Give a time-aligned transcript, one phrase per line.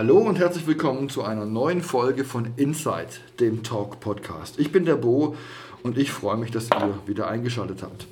[0.00, 4.58] Hallo und herzlich willkommen zu einer neuen Folge von Inside, dem Talk Podcast.
[4.58, 5.36] Ich bin der Bo
[5.82, 8.06] und ich freue mich, dass ihr wieder eingeschaltet habt.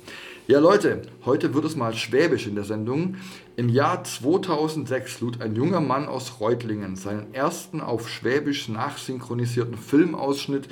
[0.45, 3.15] Ja Leute, heute wird es mal schwäbisch in der Sendung.
[3.55, 10.69] Im Jahr 2006 lud ein junger Mann aus Reutlingen seinen ersten auf Schwäbisch nachsynchronisierten Filmausschnitt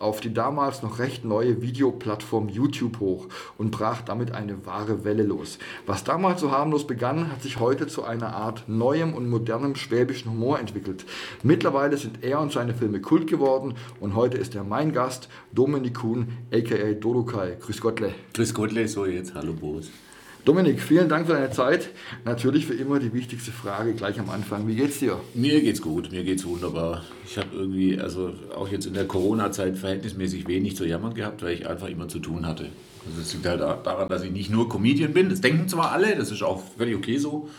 [0.00, 5.22] auf die damals noch recht neue Videoplattform YouTube hoch und brach damit eine wahre Welle
[5.22, 5.58] los.
[5.86, 10.32] Was damals so harmlos begann, hat sich heute zu einer Art neuem und modernem schwäbischen
[10.32, 11.04] Humor entwickelt.
[11.42, 15.98] Mittlerweile sind er und seine Filme Kult geworden und heute ist er mein Gast, Dominik
[15.98, 17.56] Kuhn, aka Dodokai.
[17.60, 18.14] Grüß Gottle.
[18.32, 19.90] Grüß Gottle, so jetzt, hallo Boris.
[20.46, 21.90] Dominik, vielen Dank für deine Zeit.
[22.24, 24.66] Natürlich für immer die wichtigste Frage gleich am Anfang.
[24.66, 25.20] Wie geht's dir?
[25.34, 27.04] Mir geht's gut, mir geht's wunderbar.
[27.26, 31.54] Ich habe irgendwie, also auch jetzt in der Corona-Zeit verhältnismäßig wenig zu jammern gehabt, weil
[31.54, 32.70] ich einfach immer zu tun hatte.
[33.06, 35.28] Also es liegt halt daran, dass ich nicht nur Comedian bin.
[35.28, 37.50] Das denken zwar alle, das ist auch völlig okay so.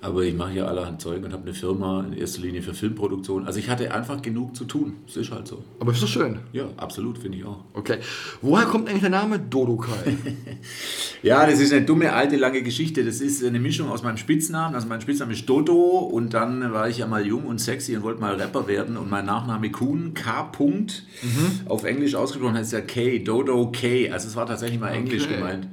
[0.00, 3.46] Aber ich mache ja allerhand Zeug und habe eine Firma in erster Linie für Filmproduktion.
[3.46, 4.94] Also ich hatte einfach genug zu tun.
[5.06, 5.64] Das ist halt so.
[5.80, 6.38] Aber ist doch schön.
[6.52, 7.64] Ja, absolut, finde ich auch.
[7.74, 7.98] Okay.
[8.40, 10.16] Woher kommt eigentlich der Name Dodokai?
[11.22, 13.04] ja, das ist eine dumme, alte, lange Geschichte.
[13.04, 14.76] Das ist eine Mischung aus meinem Spitznamen.
[14.76, 18.04] Also mein Spitzname ist Dodo und dann war ich ja mal jung und sexy und
[18.04, 18.96] wollte mal Rapper werden.
[18.96, 20.52] Und mein Nachname Kuhn, K.
[20.52, 21.66] -Punkt, mhm.
[21.66, 24.10] auf Englisch ausgesprochen heißt ja K, Dodo K.
[24.12, 24.98] Also es war tatsächlich mal okay.
[24.98, 25.66] Englisch gemeint.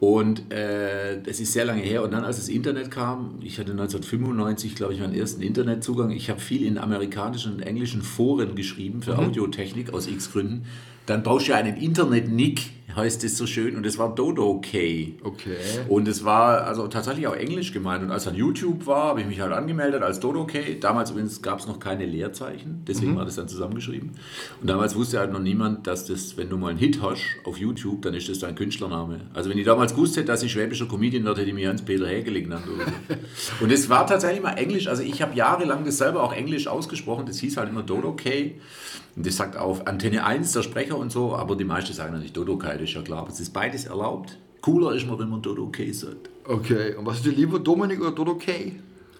[0.00, 2.04] Und äh, das ist sehr lange her.
[2.04, 6.10] Und dann, als das Internet kam, ich hatte 1995, glaube ich, meinen ersten Internetzugang.
[6.10, 9.20] Ich habe viel in amerikanischen und englischen Foren geschrieben für mhm.
[9.20, 10.66] Audiotechnik aus x Gründen.
[11.08, 13.76] Dann brauchst du ja einen Internet-Nick heißt es so schön.
[13.76, 15.14] Und es war Dodo K.
[15.22, 15.56] Okay.
[15.88, 18.02] Und es war also tatsächlich auch Englisch gemeint.
[18.02, 20.78] Und als dann YouTube war, habe ich mich halt angemeldet als Dodo K.
[20.78, 23.16] Damals übrigens gab es noch keine Leerzeichen, deswegen mhm.
[23.16, 24.10] war das dann zusammengeschrieben.
[24.60, 27.56] Und damals wusste halt noch niemand, dass das, wenn du mal einen Hit hast auf
[27.56, 29.20] YouTube, dann ist das dein Künstlername.
[29.32, 32.06] Also wenn ich damals gewusst hätte, dass ich schwäbischer Comedian werde, hätte ich mir Hans-Peter
[32.06, 33.64] Hägeling genannt so.
[33.64, 34.88] Und es war tatsächlich mal Englisch.
[34.88, 37.26] Also ich habe jahrelang das selber auch Englisch ausgesprochen.
[37.26, 38.54] Das hieß halt immer Dodo K.
[39.16, 42.32] Und das sagt auf Antenne 1 der Sprecher und so, aber die meisten sagen natürlich
[42.32, 43.20] Dodo Kai, das ist ja klar.
[43.20, 44.38] Aber es ist beides erlaubt.
[44.60, 46.30] Cooler ist man, wenn man Dodo K sagt.
[46.44, 48.72] Okay, und was ist dir lieber, Dominik oder Dodo K?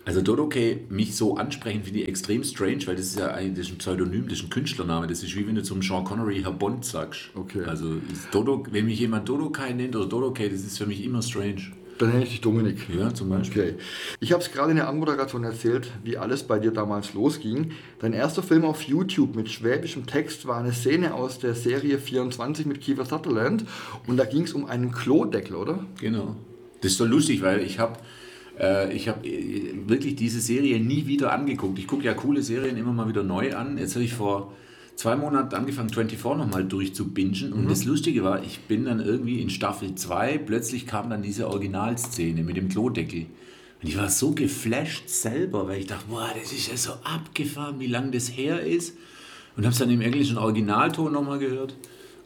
[0.04, 3.58] Also Dodo K, mich so ansprechen finde ich extrem strange, weil das ist ja eigentlich
[3.58, 5.06] das ist ein Pseudonym, das ist ein Künstlername.
[5.06, 7.30] Das ist wie wenn du zum Sean Connery Herr Bond sagst.
[7.34, 7.64] Okay.
[7.66, 7.96] Also
[8.32, 11.20] Dodo, wenn mich jemand Dodo Kai nennt oder Dodo K, das ist für mich immer
[11.20, 11.72] strange.
[11.98, 12.86] Dann nenne ich dich Dominik.
[12.96, 13.62] Ja, zum Beispiel.
[13.62, 13.74] Okay.
[14.20, 17.72] Ich habe es gerade in der Anmoderation erzählt, wie alles bei dir damals losging.
[17.98, 22.66] Dein erster Film auf YouTube mit schwäbischem Text war eine Szene aus der Serie 24
[22.66, 23.64] mit Kiefer Sutherland.
[24.06, 25.84] Und da ging es um einen Klodeckel, oder?
[26.00, 26.36] Genau.
[26.80, 27.98] Das ist so lustig, weil ich habe
[28.58, 31.78] äh, ich habe äh, wirklich diese Serie nie wieder angeguckt.
[31.78, 33.78] Ich gucke ja coole Serien immer mal wieder neu an.
[33.78, 34.52] Jetzt habe ich vor
[34.98, 37.52] zwei Monaten angefangen, 24 nochmal durchzubingen.
[37.52, 37.68] Und mhm.
[37.68, 42.42] das Lustige war, ich bin dann irgendwie in Staffel 2, plötzlich kam dann diese Originalszene
[42.42, 43.26] mit dem Klodeckel.
[43.80, 47.78] Und ich war so geflasht selber, weil ich dachte, boah, das ist ja so abgefahren,
[47.78, 48.96] wie lange das her ist.
[49.56, 51.76] Und habe es dann im englischen Originalton nochmal gehört.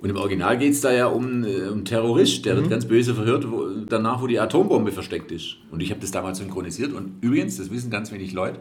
[0.01, 2.61] Und im Original geht es da ja um, äh, um Terrorist, der mhm.
[2.61, 5.57] wird ganz böse verhört, wo, danach, wo die Atombombe versteckt ist.
[5.71, 6.95] Und ich habe das damals synchronisiert.
[6.95, 8.61] Und übrigens, das wissen ganz wenig Leute,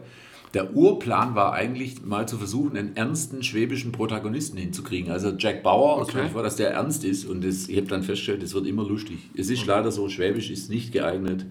[0.54, 5.10] der Urplan war eigentlich mal zu versuchen, einen ernsten schwäbischen Protagonisten hinzukriegen.
[5.10, 6.28] Also Jack Bauer, okay.
[6.30, 9.18] vor, dass der ernst ist und das, ich habe dann festgestellt, es wird immer lustig.
[9.34, 11.46] Es ist leider so, Schwäbisch ist nicht geeignet,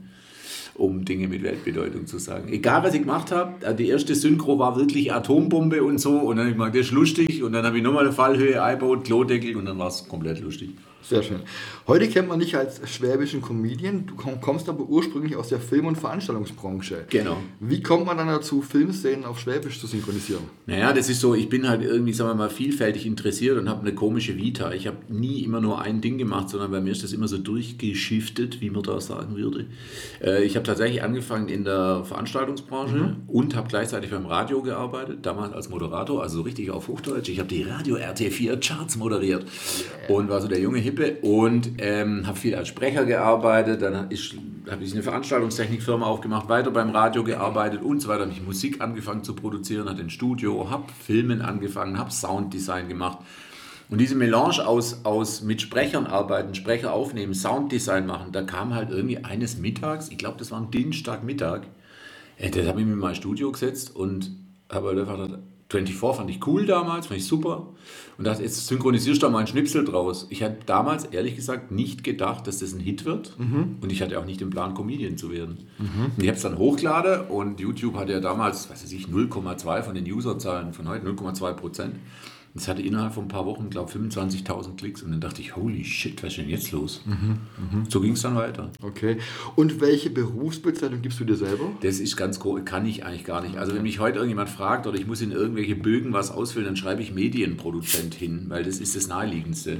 [0.75, 2.53] um Dinge mit Weltbedeutung zu sagen.
[2.53, 6.37] Egal, was ich gemacht habe, äh, die erste Synchro war wirklich Atombombe und so und
[6.37, 9.03] dann habe ich gesagt, das ist lustig und dann habe ich nochmal eine Fallhöhe eingebaut,
[9.05, 10.75] Klodeckel und dann war es komplett lustig.
[11.01, 11.41] Sehr schön.
[11.87, 14.05] Heute kennt man dich als schwäbischen Comedian.
[14.05, 17.05] Du kommst aber ursprünglich aus der Film- und Veranstaltungsbranche.
[17.09, 17.37] Genau.
[17.59, 20.43] Wie kommt man dann dazu, Filmszenen auf Schwäbisch zu synchronisieren?
[20.67, 23.81] Naja, das ist so, ich bin halt irgendwie, sagen wir mal, vielfältig interessiert und habe
[23.81, 24.71] eine komische Vita.
[24.71, 27.39] Ich habe nie immer nur ein Ding gemacht, sondern bei mir ist das immer so
[27.39, 29.65] durchgeschiftet, wie man da sagen würde.
[30.21, 33.15] Äh, ich habe tatsächlich angefangen in der Veranstaltungsbranche mhm.
[33.27, 37.29] und habe gleichzeitig beim Radio gearbeitet, damals als Moderator, also so richtig auf Hochdeutsch.
[37.29, 40.15] Ich habe die Radio RT4 Charts moderiert yeah.
[40.15, 43.81] und war so der junge Hip Lippe und ähm, habe viel als Sprecher gearbeitet.
[43.81, 44.33] Dann habe ich
[44.93, 48.21] eine Veranstaltungstechnikfirma aufgemacht, weiter beim Radio gearbeitet und so weiter.
[48.21, 53.19] Habe ich Musik angefangen zu produzieren, hatte ein Studio, habe Filmen angefangen, habe Sounddesign gemacht.
[53.89, 58.89] Und diese Melange aus, aus mit Sprechern arbeiten, Sprecher aufnehmen, Sounddesign machen, da kam halt
[58.89, 61.63] irgendwie eines Mittags, ich glaube, das war ein Dienstagmittag,
[62.37, 64.31] äh, da habe ich mir in mein Studio gesetzt und
[64.71, 65.39] habe halt einfach gedacht,
[65.71, 67.67] 24 fand ich cool damals, fand ich super.
[68.17, 70.27] Und dachte, jetzt synchronisierst du da mal einen Schnipsel draus.
[70.29, 73.39] Ich hatte damals, ehrlich gesagt, nicht gedacht, dass das ein Hit wird.
[73.39, 73.77] Mhm.
[73.81, 75.69] Und ich hatte auch nicht den Plan, Comedian zu werden.
[76.17, 79.81] Und ich habe es dann hochgeladen und YouTube hatte ja damals, was weiß ich, 0,2
[79.83, 81.95] von den Userzahlen von heute, 0,2 Prozent.
[82.53, 85.01] Das hatte innerhalb von ein paar Wochen, glaube ich, 25.000 Klicks.
[85.03, 87.01] Und dann dachte ich, holy shit, was ist denn jetzt los?
[87.05, 88.71] Mhm, So ging es dann weiter.
[88.81, 89.17] Okay.
[89.55, 91.65] Und welche Berufsbezeichnung gibst du dir selber?
[91.81, 93.57] Das ist ganz cool, kann ich eigentlich gar nicht.
[93.57, 96.75] Also wenn mich heute irgendjemand fragt oder ich muss in irgendwelche Bögen was ausfüllen, dann
[96.75, 99.77] schreibe ich Medienproduzent hin, weil das ist das Naheliegendste.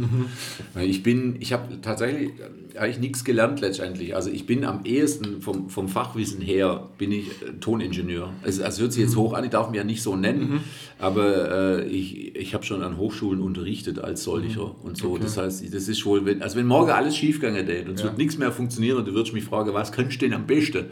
[0.73, 2.31] Weil ich bin, ich habe tatsächlich
[2.77, 4.15] eigentlich nichts gelernt letztendlich.
[4.15, 8.31] Also ich bin am ehesten vom, vom Fachwissen her, bin ich äh, Toningenieur.
[8.43, 10.61] Also das hört sich jetzt hoch an, ich darf mich ja nicht so nennen,
[10.99, 15.17] aber äh, ich, ich habe schon an Hochschulen unterrichtet als solcher und so.
[15.17, 18.17] Das heißt, das ist wohl, wenn, also wenn morgen alles schiefgegangen geht und es wird
[18.17, 20.85] nichts mehr funktionieren und du würdest mich fragen, was kannst du denn am besten?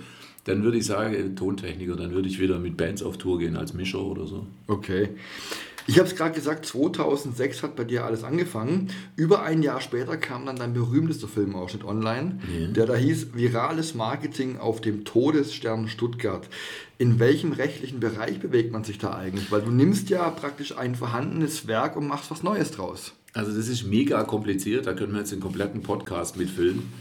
[0.46, 3.74] Dann würde ich sagen, Tontechniker, dann würde ich wieder mit Bands auf Tour gehen als
[3.74, 4.48] Mischer oder so.
[4.68, 5.10] Okay.
[5.88, 8.90] Ich habe es gerade gesagt, 2006 hat bei dir alles angefangen.
[9.16, 12.40] Über ein Jahr später kam dann dein berühmtester Filmausschnitt online,
[12.76, 16.48] der da hieß Virales Marketing auf dem Todesstern Stuttgart.
[16.98, 19.52] In welchem rechtlichen Bereich bewegt man sich da eigentlich?
[19.52, 23.14] Weil du nimmst ja praktisch ein vorhandenes Werk und machst was Neues draus.
[23.34, 26.92] Also das ist mega kompliziert, da können wir jetzt den kompletten Podcast mitfilmen.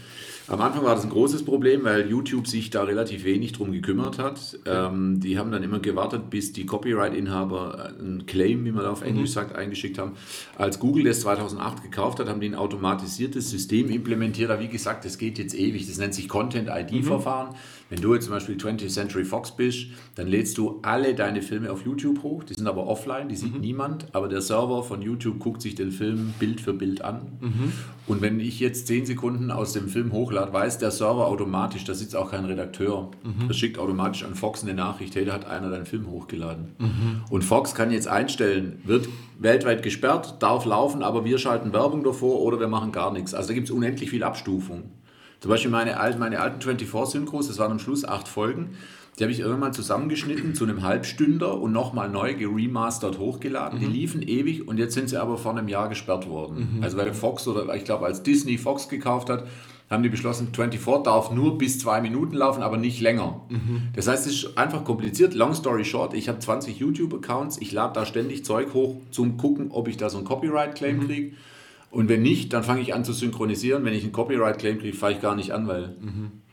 [0.49, 4.17] Am Anfang war das ein großes Problem, weil YouTube sich da relativ wenig drum gekümmert
[4.17, 4.57] hat.
[4.65, 9.03] Ähm, die haben dann immer gewartet, bis die Copyright-Inhaber einen Claim, wie man da auf
[9.03, 10.13] Englisch sagt, eingeschickt haben.
[10.57, 14.49] Als Google das 2008 gekauft hat, haben die ein automatisiertes System implementiert.
[14.49, 15.85] Aber wie gesagt, das geht jetzt ewig.
[15.87, 17.53] Das nennt sich Content-ID-Verfahren.
[17.91, 21.71] Wenn du jetzt zum Beispiel 20th Century Fox bist, dann lädst du alle deine Filme
[21.71, 22.43] auf YouTube hoch.
[22.43, 24.07] Die sind aber offline, die sieht niemand.
[24.15, 27.37] Aber der Server von YouTube guckt sich den Film Bild für Bild an.
[28.07, 31.93] Und wenn ich jetzt 10 Sekunden aus dem Film hochlade, weiß der Server automatisch, da
[31.93, 33.09] sitzt auch kein Redakteur.
[33.47, 36.75] Das schickt automatisch an Fox eine Nachricht, hey, da hat einer deinen Film hochgeladen.
[37.29, 39.07] Und Fox kann jetzt einstellen, wird
[39.39, 43.33] weltweit gesperrt, darf laufen, aber wir schalten Werbung davor oder wir machen gar nichts.
[43.33, 44.91] Also da gibt es unendlich viel Abstufung.
[45.41, 48.71] Zum Beispiel meine, alten- meine alten 24-Synchros, das waren am Schluss acht Folgen,
[49.17, 53.77] die habe ich irgendwann zusammengeschnitten zu einem Halbstünder und nochmal neu geremastert hochgeladen.
[53.79, 56.79] Die liefen ewig und jetzt sind sie aber vor einem Jahr gesperrt worden.
[56.81, 59.45] Also weil Fox oder ich glaube als Disney Fox gekauft hat,
[59.89, 63.41] haben die beschlossen, 24 darf nur bis zwei Minuten laufen, aber nicht länger.
[63.95, 65.33] Das heißt, es ist einfach kompliziert.
[65.33, 69.71] Long story short, ich habe 20 YouTube-Accounts, ich lade da ständig Zeug hoch zum gucken,
[69.71, 71.35] ob ich da so ein Copyright-Claim kriege.
[71.91, 73.83] Und wenn nicht, dann fange ich an zu synchronisieren.
[73.83, 75.95] Wenn ich einen Copyright-Claim kriege, fange ich gar nicht an, weil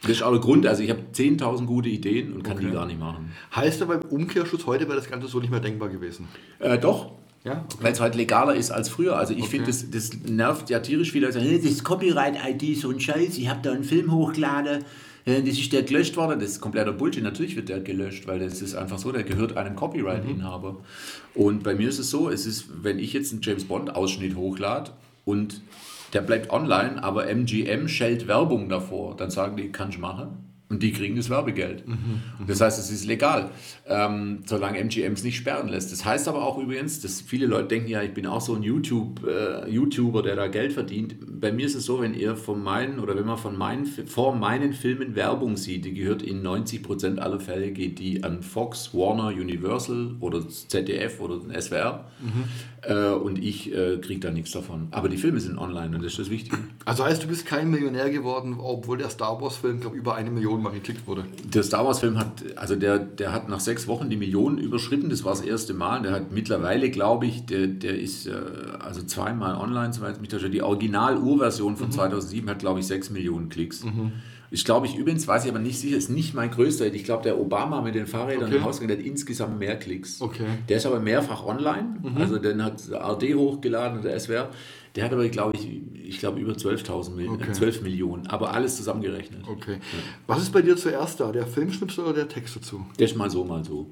[0.01, 0.67] das ist auch der Grund.
[0.67, 3.33] Also ich habe 10.000 gute Ideen und kann die gar nicht machen.
[3.55, 6.27] Heißt aber im Umkehrschluss, heute wäre das Ganze so nicht mehr denkbar gewesen.
[6.59, 7.13] Äh, doch,
[7.47, 7.65] Ja?
[7.81, 9.17] weil es heute legaler ist als früher.
[9.17, 11.27] Also ich finde, das, das nervt ja tierisch viele.
[11.27, 13.39] Leute sagen, "Hey, Das ist Copyright-ID, so ein Scheiß.
[13.39, 14.85] Ich habe da einen Film hochgeladen.
[15.27, 16.41] äh, Das ist der gelöscht worden.
[16.41, 17.23] Das ist kompletter Bullshit.
[17.23, 20.77] Natürlich wird der gelöscht, weil das ist einfach so, der gehört einem Copyright-Inhaber.
[21.35, 24.91] Und bei mir ist es so, es ist, wenn ich jetzt einen James Bond-Ausschnitt hochlade
[25.25, 25.63] und
[26.13, 30.29] der bleibt online, aber MGM schellt Werbung davor, dann sagen die, kann ich machen.
[30.69, 31.85] Und die kriegen das Werbegeld.
[32.49, 33.51] Das heißt, es ist legal,
[33.87, 35.93] ähm, solange MGM es nicht sperren lässt.
[35.93, 38.65] Das heißt aber auch übrigens, dass viele Leute denken, ja, ich bin auch so ein
[38.65, 41.17] YouTube, äh, YouTuber, der da Geld verdient.
[41.41, 44.35] Bei mir ist es so, wenn ihr von meinen oder wenn man von meinen, vor
[44.35, 49.29] meinen Filmen Werbung sieht, die gehört in 90% aller Fälle, geht die an Fox, Warner,
[49.29, 52.07] Universal oder ZDF oder den SWR.
[52.83, 54.89] Äh, und ich äh, kriege da nichts davon.
[54.91, 56.59] Aber die Filme sind online und das ist das Wichtige.
[56.85, 60.56] Also heißt, du bist kein Millionär geworden, obwohl der Star Wars-Film, glaube über eine Million
[60.63, 61.25] mal geklickt wurde.
[61.45, 65.11] Der Star Wars-Film hat, also der, der hat nach sechs Wochen die Millionen überschritten.
[65.11, 66.03] Das war das erste Mal.
[66.03, 68.33] Der hat mittlerweile, glaube ich, der, der ist äh,
[68.81, 70.51] also zweimal online, soweit mich da schon.
[70.53, 73.85] Die Original-Urversion von 2007 hat, glaube ich, sechs Millionen Klicks.
[74.51, 76.87] Ich glaube, ich übrigens, weiß ich aber nicht sicher, ist nicht mein größter.
[76.95, 78.57] Ich glaube, der Obama mit den Fahrrädern Okay.
[78.59, 80.21] im Haus, der hat insgesamt mehr Klicks.
[80.21, 80.45] Okay.
[80.69, 81.97] Der ist aber mehrfach online.
[82.17, 84.49] Also den hat ARD hochgeladen oder SWR.
[84.97, 85.69] Der hat aber, glaube ich,
[86.09, 87.53] ich glaube über 12.000 Mil Okay.
[87.53, 88.27] 12 Millionen.
[88.29, 89.43] Aber alles zusammengerechnet.
[89.47, 89.79] Okay.
[90.27, 91.33] Was ist bei dir zuerst da?
[91.33, 92.87] Der Filmschnipsel oder der Text dazu?
[92.97, 93.89] Das ist mal so, mal so.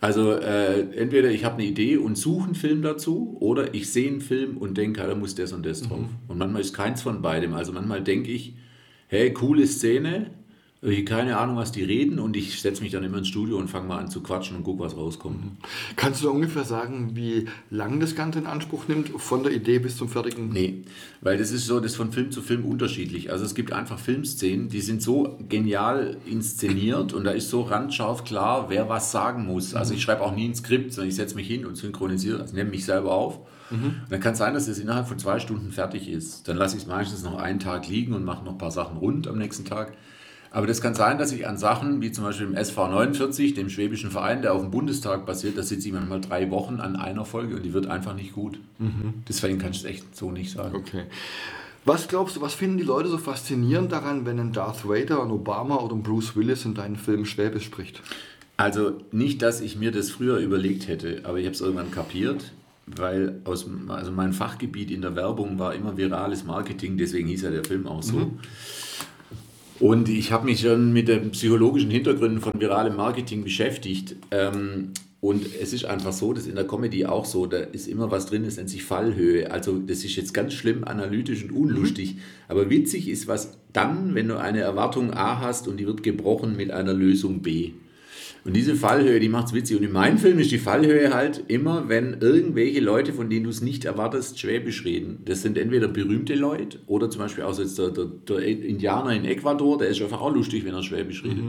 [0.00, 4.08] Also äh, entweder ich habe eine Idee und suche einen Film dazu oder ich sehe
[4.08, 6.04] einen Film und denke, ja, da muss das und das drauf.
[6.28, 7.54] Und manchmal ist keins von beidem.
[7.54, 8.54] Also manchmal denke ich,
[9.08, 10.30] hey, coole Szene,
[11.04, 13.88] keine Ahnung, was die reden und ich setze mich dann immer ins Studio und fange
[13.88, 15.38] mal an zu quatschen und gucke, was rauskommt.
[15.96, 19.80] Kannst du da ungefähr sagen, wie lang das Ganze in Anspruch nimmt, von der Idee
[19.80, 20.48] bis zum fertigen?
[20.50, 20.84] Nee,
[21.22, 23.32] weil das ist so, das ist von Film zu Film unterschiedlich.
[23.32, 28.22] Also es gibt einfach Filmszenen, die sind so genial inszeniert und da ist so randscharf
[28.22, 29.74] klar, wer was sagen muss.
[29.74, 32.54] Also ich schreibe auch nie ein Skript, sondern ich setze mich hin und synchronisiere, also
[32.54, 33.40] nehme mich selber auf.
[34.10, 36.46] Dann kann es sein, dass es innerhalb von zwei Stunden fertig ist.
[36.46, 38.98] Dann lasse ich es meistens noch einen Tag liegen und mache noch ein paar Sachen
[38.98, 39.96] rund am nächsten Tag.
[40.50, 43.68] Aber das kann sein, dass ich an Sachen wie zum Beispiel im SV 49, dem
[43.68, 47.24] schwäbischen Verein, der auf dem Bundestag basiert, da sitze ich manchmal drei Wochen an einer
[47.24, 48.58] Folge und die wird einfach nicht gut.
[49.28, 50.74] Deswegen kann ich es echt so nicht sagen.
[50.74, 51.04] Okay.
[51.84, 55.30] Was glaubst du, was finden die Leute so faszinierend daran, wenn ein Darth Vader, ein
[55.30, 58.02] Obama oder ein Bruce Willis in deinen Filmen Schwäbisch spricht?
[58.56, 62.52] Also nicht, dass ich mir das früher überlegt hätte, aber ich habe es irgendwann kapiert,
[62.86, 67.50] weil aus, also mein Fachgebiet in der Werbung war immer virales Marketing, deswegen hieß ja
[67.50, 68.32] der Film auch so.
[69.78, 74.16] Und ich habe mich schon mit den psychologischen Hintergründen von viralem Marketing beschäftigt.
[74.30, 77.88] Ähm, und es ist einfach so, das ist in der Comedy auch so, da ist
[77.88, 79.50] immer was drin, das nennt sich Fallhöhe.
[79.50, 82.16] Also das ist jetzt ganz schlimm analytisch und unlustig.
[82.48, 86.56] Aber witzig ist was dann, wenn du eine Erwartung A hast und die wird gebrochen
[86.56, 87.72] mit einer Lösung B.
[88.46, 89.76] Und diese Fallhöhe, die macht's witzig.
[89.76, 93.50] Und in meinem Film ist die Fallhöhe halt immer, wenn irgendwelche Leute, von denen du
[93.50, 95.22] es nicht erwartest, Schwäbisch reden.
[95.24, 99.24] Das sind entweder berühmte Leute oder zum Beispiel auch jetzt der, der, der Indianer in
[99.24, 101.42] Ecuador, der ist einfach auch lustig, wenn er Schwäbisch redet.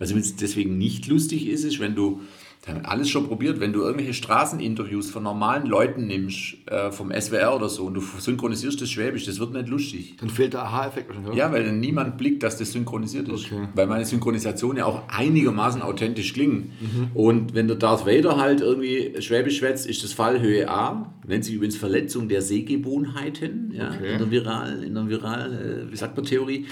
[0.00, 2.20] Was übrigens deswegen nicht lustig ist, ist, wenn du,
[2.62, 6.90] da haben wir alles schon probiert, wenn du irgendwelche Straßeninterviews von normalen Leuten nimmst, äh,
[6.92, 10.16] vom SWR oder so, und du synchronisierst das Schwäbisch, das wird nicht lustig.
[10.20, 11.10] Dann fehlt der Aha-Effekt?
[11.34, 13.46] Ja, weil dann niemand blickt, dass das synchronisiert ist.
[13.46, 13.66] Okay.
[13.74, 16.72] Weil meine Synchronisation ja auch einigermaßen authentisch klingen.
[17.14, 21.14] Und wenn der Darth Vader halt irgendwie Schwäbisch schwätzt, ist das Fallhöhe A.
[21.26, 23.72] Nennt sich übrigens Verletzung der Sehgewohnheiten.
[23.74, 24.12] Ja, Okay.
[24.12, 26.66] in der Viral, in der Viral, äh, wie sagt man, Theorie.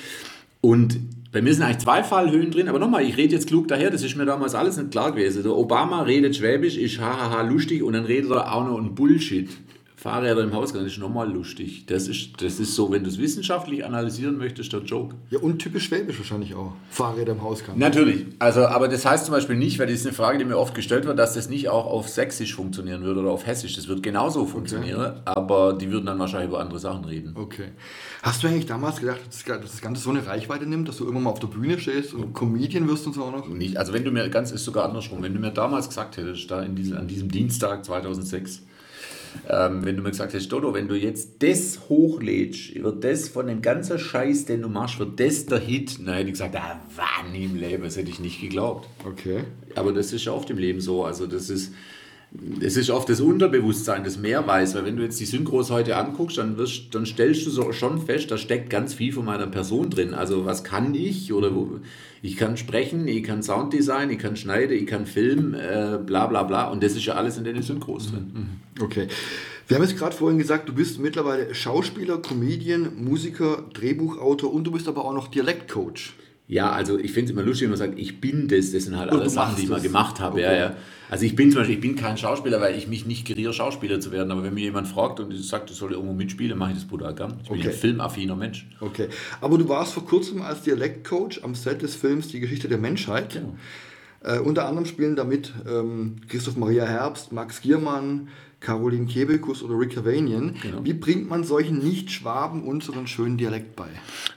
[0.61, 0.99] Und
[1.31, 4.03] bei mir sind eigentlich zwei Fallhöhen drin, aber nochmal, ich rede jetzt klug daher, das
[4.03, 5.43] ist mir damals alles nicht klar gewesen.
[5.43, 9.51] Der Obama redet Schwäbisch, ist hahaha lustig und dann redet er auch noch ein Bullshit.
[10.00, 11.87] Fahrräder im Hausgang das ist nochmal lustig.
[11.87, 15.17] Das ist, das ist so, wenn du es wissenschaftlich analysieren möchtest, der Joke.
[15.31, 16.73] Ja, und typisch Schwäbisch wahrscheinlich auch.
[16.88, 17.76] Fahrräder im Hausgang.
[17.76, 18.26] Natürlich.
[18.38, 20.73] Also, aber das heißt zum Beispiel nicht, weil das ist eine Frage, die mir oft
[20.76, 23.75] gestellt wird, dass das nicht auch auf Sächsisch funktionieren würde oder auf Hessisch.
[23.75, 27.33] Das wird genauso funktionieren, aber die würden dann wahrscheinlich über andere Sachen reden.
[27.35, 27.71] Okay.
[28.23, 30.99] Hast du eigentlich damals gedacht, dass das- dass das Ganze so eine Reichweite nimmt, dass
[30.99, 33.49] du irgendwann mal auf der Bühne stehst und Comedian wirst und so auch noch?
[33.49, 36.49] Nicht, also wenn du mir, ganz ist sogar andersrum, wenn du mir damals gesagt hättest,
[36.52, 38.62] da in diesem, an diesem Dienstag 2006,
[39.49, 43.47] ähm, wenn du mir gesagt hättest, Dodo, wenn du jetzt das hochlädst, wird das von
[43.47, 47.35] dem ganzen Scheiß, den du machst, wird das der Hit, hätte ich gesagt, ah, wann
[47.35, 48.89] im Leben, das hätte ich nicht geglaubt.
[49.05, 49.45] Okay.
[49.75, 51.05] Aber das ist ja oft im Leben so.
[51.05, 51.73] Also das ist,
[52.31, 54.75] das ist oft das Unterbewusstsein, das mehr weiß.
[54.75, 58.03] Weil wenn du jetzt die Synchros heute anguckst, dann, wirst, dann stellst du so schon
[58.03, 60.13] fest, da steckt ganz viel von meiner Person drin.
[60.13, 61.33] Also was kann ich?
[61.33, 61.51] Oder
[62.21, 66.43] ich kann sprechen, ich kann Sounddesign, ich kann schneiden, ich kann filmen, äh, bla bla
[66.43, 66.69] bla.
[66.71, 68.61] Und das ist ja alles in den Synchros drin.
[68.81, 69.09] Okay.
[69.67, 74.71] Wir haben jetzt gerade vorhin gesagt, du bist mittlerweile Schauspieler, Comedian, Musiker, Drehbuchautor und du
[74.71, 76.15] bist aber auch noch Dialektcoach.
[76.49, 78.73] Ja, also ich finde es immer lustig, wenn man sagt, ich bin das.
[78.73, 80.40] Das sind halt alles du Sachen, die ich mal gemacht habe.
[80.40, 80.59] Ja, Okay.
[80.61, 80.76] ja.
[81.11, 83.99] Also ich bin zum Beispiel, ich bin kein Schauspieler, weil ich mich nicht geriere, Schauspieler
[84.00, 84.31] zu werden.
[84.31, 87.14] Aber wenn mir jemand fragt und sagt, ich soll irgendwo mitspielen, mache ich das brutal
[87.14, 87.35] gern.
[87.43, 87.69] Ich bin Okay.
[87.69, 88.67] ein filmaffiner Mensch.
[88.81, 89.09] Okay.
[89.40, 93.33] Aber du warst vor kurzem als Dialektcoach am Set des Films Die Geschichte der Menschheit.
[93.35, 93.57] Genau.
[94.23, 98.29] Äh, unter anderem spielen damit ähm, Christoph Maria Herbst, Max Giermann,
[98.61, 100.57] Caroline Kebekus oder Rick Cavanian.
[100.61, 100.79] Genau.
[100.83, 103.87] Wie bringt man solchen Nicht-Schwaben unseren schönen Dialekt bei?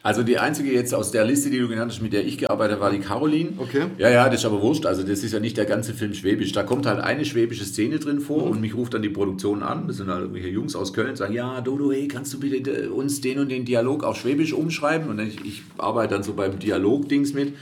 [0.03, 2.73] Also die einzige jetzt aus der Liste, die du genannt hast, mit der ich gearbeitet
[2.73, 3.53] habe, war die Caroline.
[3.57, 3.85] Okay.
[3.97, 4.85] Ja, ja, das ist aber wurscht.
[4.85, 6.51] Also das ist ja nicht der ganze Film schwäbisch.
[6.51, 9.87] Da kommt halt eine schwäbische Szene drin vor und mich ruft dann die Produktion an.
[9.87, 12.87] Das sind halt irgendwelche Jungs aus Köln, sagen, ja, Dodo, hey, kannst du bitte äh,
[12.87, 15.09] uns den und den Dialog auf Schwäbisch umschreiben?
[15.09, 17.55] Und ich, ich arbeite dann so beim Dialog-Dings mit.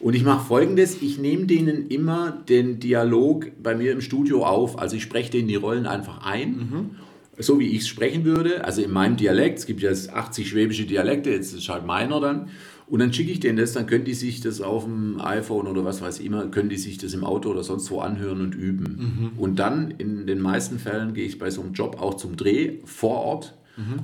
[0.00, 4.78] Und ich mache folgendes, ich nehme denen immer den Dialog bei mir im Studio auf.
[4.78, 6.96] Also ich spreche denen die Rollen einfach ein
[7.42, 10.84] so wie ich es sprechen würde, also in meinem Dialekt, es gibt ja 80 schwäbische
[10.84, 12.48] Dialekte, jetzt ist halt meiner dann,
[12.86, 15.84] und dann schicke ich denen das, dann können die sich das auf dem iPhone oder
[15.84, 18.54] was weiß ich immer, können die sich das im Auto oder sonst wo anhören und
[18.54, 19.32] üben.
[19.36, 22.78] Und dann, in den meisten Fällen, gehe ich bei so einem Job auch zum Dreh
[22.84, 23.54] vor Ort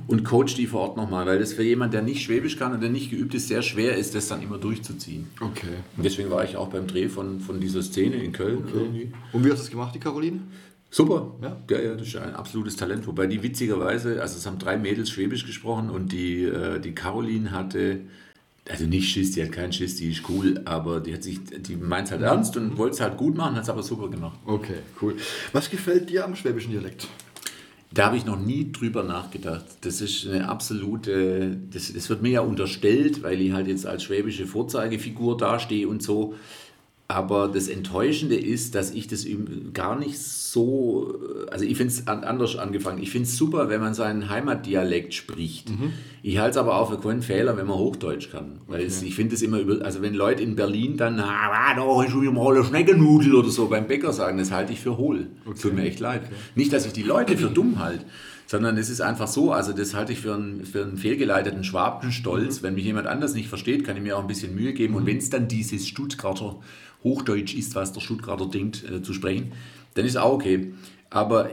[0.07, 2.81] und coach die vor Ort nochmal, weil das für jemanden, der nicht Schwäbisch kann und
[2.81, 5.27] der nicht geübt ist, sehr schwer ist, das dann immer durchzuziehen.
[5.39, 5.67] Okay.
[5.95, 9.11] Und deswegen war ich auch beim Dreh von, von dieser Szene in Köln irgendwie.
[9.33, 10.39] Und wie hast du das gemacht, die Caroline?
[10.89, 11.57] Super, Ja?
[11.69, 11.79] ja.
[11.79, 13.05] ja, das ist ein absolutes Talent.
[13.07, 17.51] Wobei die witzigerweise, also es haben drei Mädels Schwäbisch gesprochen und die, äh, die Caroline
[17.51, 17.99] hatte,
[18.69, 21.75] also nicht Schiss, die hat keinen Schiss, die ist cool, aber die hat sich, die
[21.75, 24.39] meint es halt ernst und wollte es halt gut machen, hat es aber super gemacht.
[24.45, 25.15] Okay, cool.
[25.51, 27.07] Was gefällt dir am schwäbischen Dialekt?
[27.91, 29.63] Da habe ich noch nie drüber nachgedacht.
[29.81, 34.03] Das ist eine absolute, das, das wird mir ja unterstellt, weil ich halt jetzt als
[34.03, 36.35] schwäbische Vorzeigefigur dastehe und so.
[37.09, 39.25] Aber das Enttäuschende ist, dass ich das
[39.73, 41.17] gar nicht so,
[41.49, 43.01] also ich finde es an, anders angefangen.
[43.01, 45.71] Ich finde es super, wenn man seinen Heimatdialekt spricht.
[46.21, 48.59] Ich halte es aber auch für keinen Fehler, wenn man Hochdeutsch kann.
[48.67, 52.03] Weil es, ich finde es immer über, also wenn Leute in Berlin dann, ah, da
[52.03, 55.27] ist schon mal eine Schneckennudel oder so beim Bäcker sagen, das halte ich für hohl.
[55.61, 56.23] Tut mir echt leid.
[56.55, 58.03] Nicht, dass ich die Leute für dumm halte,
[58.47, 62.59] sondern es ist einfach so, also das halte ich für einen, für einen fehlgeleiteten Schwabenstolz.
[62.59, 62.65] Mhm.
[62.65, 64.93] Wenn mich jemand anders nicht versteht, kann ich mir auch ein bisschen Mühe geben.
[64.93, 64.99] Mhm.
[64.99, 66.57] Und wenn es dann dieses Stuttgarter
[67.03, 69.53] Hochdeutsch ist, was der Stuttgarter denkt, äh, zu sprechen,
[69.93, 70.73] dann ist auch okay.
[71.09, 71.49] Aber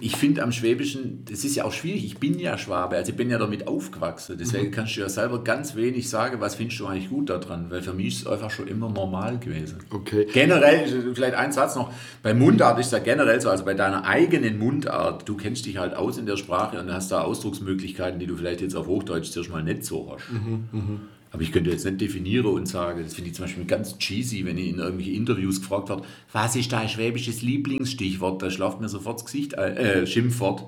[0.00, 2.04] ich finde am Schwäbischen, das ist ja auch schwierig.
[2.04, 4.36] Ich bin ja Schwabe, also ich bin ja damit aufgewachsen.
[4.38, 4.70] Deswegen mhm.
[4.70, 7.94] kannst du ja selber ganz wenig sagen, was findest du eigentlich gut daran, weil für
[7.94, 9.78] mich ist es einfach schon immer normal gewesen.
[9.90, 10.28] Okay.
[10.32, 14.56] Generell, vielleicht ein Satz noch, bei Mundart ist ja generell so, also bei deiner eigenen
[14.56, 18.36] Mundart, du kennst dich halt aus in der Sprache und hast da Ausdrucksmöglichkeiten, die du
[18.36, 20.30] vielleicht jetzt auf Hochdeutsch zuerst mal nicht so hast.
[20.30, 21.00] Mhm, mh.
[21.32, 24.44] Aber ich könnte jetzt nicht definieren und sagen, das finde ich zum Beispiel ganz cheesy,
[24.44, 28.42] wenn ich in irgendwelche Interviews gefragt werde, was ist dein schwäbisches Lieblingsstichwort?
[28.42, 30.66] Da schlaft mir sofort das Gesicht, äh, Schimpfwort.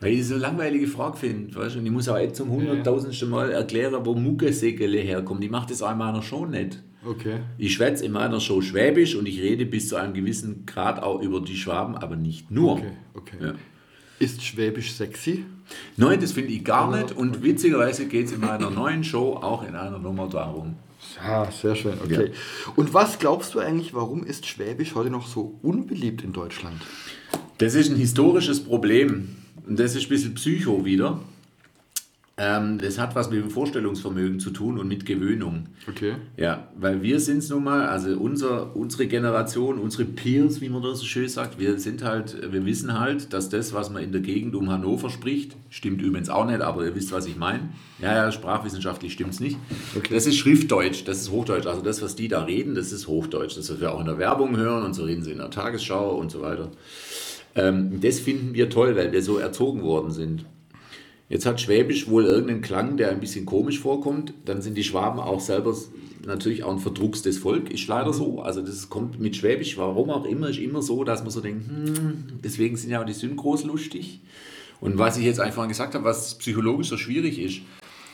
[0.00, 1.54] Weil ich das so eine langweilige Frage finde.
[1.54, 1.76] Weißt?
[1.76, 5.44] Und ich muss auch jetzt zum hunderttausendsten Mal erklären, wo Muggelsegele herkommt.
[5.44, 6.82] Ich mache das auch in meiner Show nicht.
[7.06, 7.40] Okay.
[7.58, 11.20] Ich schwätze in meiner Show Schwäbisch und ich rede bis zu einem gewissen Grad auch
[11.20, 12.72] über die Schwaben, aber nicht nur.
[12.72, 13.36] Okay, okay.
[13.40, 13.54] Ja.
[14.18, 15.44] Ist Schwäbisch sexy?
[15.96, 17.12] Nein, das finde ich gar nicht.
[17.12, 20.76] Und witzigerweise geht es in meiner neuen Show auch in einer Nummer darum.
[21.24, 21.94] Ja, sehr schön.
[22.02, 22.26] Okay.
[22.26, 22.72] Ja.
[22.76, 26.80] Und was glaubst du eigentlich, warum ist Schwäbisch heute noch so unbeliebt in Deutschland?
[27.58, 29.36] Das ist ein historisches Problem.
[29.66, 31.20] Und das ist ein bisschen Psycho wieder.
[32.36, 35.68] Ähm, das hat was mit dem Vorstellungsvermögen zu tun und mit Gewöhnung.
[35.88, 36.14] Okay.
[36.36, 40.82] Ja, weil wir sind es nun mal, also unser, unsere Generation, unsere Peers, wie man
[40.82, 44.10] das so schön sagt, wir sind halt, wir wissen halt, dass das, was man in
[44.10, 47.68] der Gegend um Hannover spricht, stimmt übrigens auch nicht, aber ihr wisst, was ich meine.
[48.00, 49.56] Ja, ja, sprachwissenschaftlich stimmt es nicht.
[49.96, 50.12] Okay.
[50.12, 51.66] Das ist Schriftdeutsch, das ist Hochdeutsch.
[51.66, 53.56] Also das, was die da reden, das ist Hochdeutsch.
[53.56, 56.16] Das, was wir auch in der Werbung hören und so reden sie in der Tagesschau
[56.16, 56.72] und so weiter.
[57.54, 60.44] Ähm, das finden wir toll, weil wir so erzogen worden sind.
[61.28, 64.34] Jetzt hat Schwäbisch wohl irgendeinen Klang, der ein bisschen komisch vorkommt.
[64.44, 65.74] Dann sind die Schwaben auch selber
[66.26, 68.14] natürlich auch ein verdruckstes Volk, ist leider mhm.
[68.14, 68.40] so.
[68.42, 71.68] Also das kommt mit Schwäbisch, warum auch immer, ist immer so, dass man so denkt,
[71.68, 74.20] hm, deswegen sind ja auch die Synchros lustig.
[74.80, 77.60] Und was ich jetzt einfach gesagt habe, was psychologisch so schwierig ist,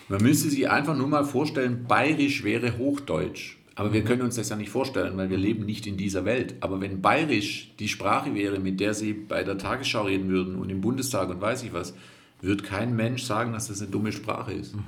[0.08, 3.58] man müsste sich einfach nur mal vorstellen, Bayerisch wäre Hochdeutsch.
[3.76, 6.54] Aber wir können uns das ja nicht vorstellen, weil wir leben nicht in dieser Welt.
[6.60, 10.68] Aber wenn Bayerisch die Sprache wäre, mit der Sie bei der Tagesschau reden würden und
[10.68, 11.94] im Bundestag und weiß ich was,
[12.42, 14.74] wird kein Mensch sagen, dass das eine dumme Sprache ist.
[14.74, 14.82] Mhm.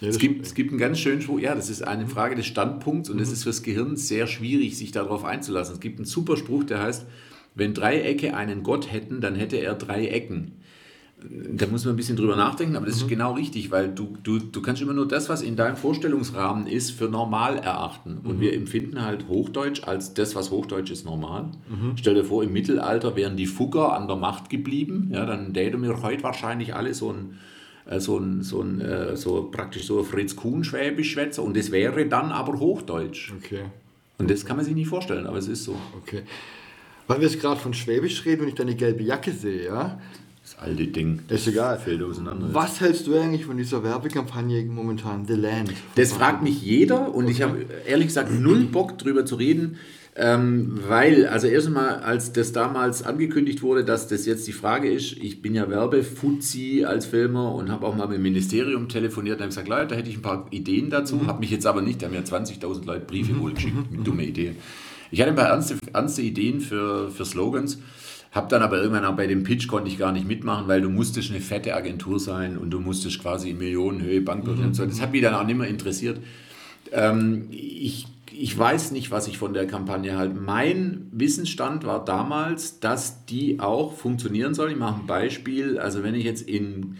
[0.00, 2.46] Ja, es, gibt, es gibt einen ganz schönen Spruch, ja, das ist eine Frage des
[2.46, 3.34] Standpunkts und es mhm.
[3.34, 5.74] ist fürs Gehirn sehr schwierig, sich darauf einzulassen.
[5.74, 7.06] Es gibt einen super Spruch, der heißt,
[7.54, 10.52] wenn Dreiecke einen Gott hätten, dann hätte er drei Ecken
[11.30, 13.08] da muss man ein bisschen drüber nachdenken, aber das ist mhm.
[13.08, 16.90] genau richtig, weil du, du, du kannst immer nur das, was in deinem Vorstellungsrahmen ist,
[16.90, 18.18] für normal erachten.
[18.22, 18.40] Und mhm.
[18.40, 21.50] wir empfinden halt Hochdeutsch als das, was Hochdeutsch ist, normal.
[21.68, 21.96] Mhm.
[21.96, 25.82] Stell dir vor, im Mittelalter wären die Fugger an der Macht geblieben, ja, dann täten
[25.82, 27.38] wir heute wahrscheinlich alle so ein
[27.86, 31.56] äh, so ein, so ein äh, so praktisch so ein Fritz Kuhn Schwäbisch schwätzer und
[31.56, 33.32] das wäre dann aber Hochdeutsch.
[33.36, 33.64] Okay.
[34.18, 35.76] Und das kann man sich nicht vorstellen, aber es ist so.
[36.02, 36.22] Okay.
[37.06, 40.00] Weil wir jetzt gerade von Schwäbisch reden und ich deine gelbe Jacke sehe, ja,
[40.44, 41.20] das alte Ding.
[41.28, 41.78] Ist egal.
[41.78, 42.48] Fällt auseinander.
[42.52, 45.72] Was hältst du eigentlich von dieser Werbekampagne momentan, The Land?
[45.94, 47.32] Das fragt mich jeder und okay.
[47.32, 49.78] ich habe ehrlich gesagt null Bock drüber zu reden.
[50.16, 55.12] Ähm, weil, also erstmal, als das damals angekündigt wurde, dass das jetzt die Frage ist,
[55.12, 59.44] ich bin ja Werbefuzzi als Filmer und habe auch mal mit dem Ministerium telefoniert und
[59.44, 61.26] habe gesagt, Leute, da hätte ich ein paar Ideen dazu, mhm.
[61.26, 63.40] habe mich jetzt aber nicht, da haben ja 20.000 Leute Briefe mhm.
[63.40, 64.54] wohl geschickt, mit dumme Ideen.
[65.10, 67.78] Ich hatte ein paar ernste, ernste Ideen für, für Slogans
[68.34, 70.90] hab dann aber irgendwann auch bei dem Pitch konnte ich gar nicht mitmachen, weil du
[70.90, 74.68] musstest eine fette Agentur sein und du musstest quasi in Millionenhöhe Bankbörse mhm.
[74.68, 74.84] und so.
[74.84, 76.18] Das hat mich dann auch nicht mehr interessiert.
[76.90, 80.34] Ähm, ich, ich weiß nicht, was ich von der Kampagne halte.
[80.34, 84.72] Mein Wissensstand war damals, dass die auch funktionieren soll.
[84.72, 85.78] Ich mache ein Beispiel.
[85.78, 86.96] Also wenn ich jetzt in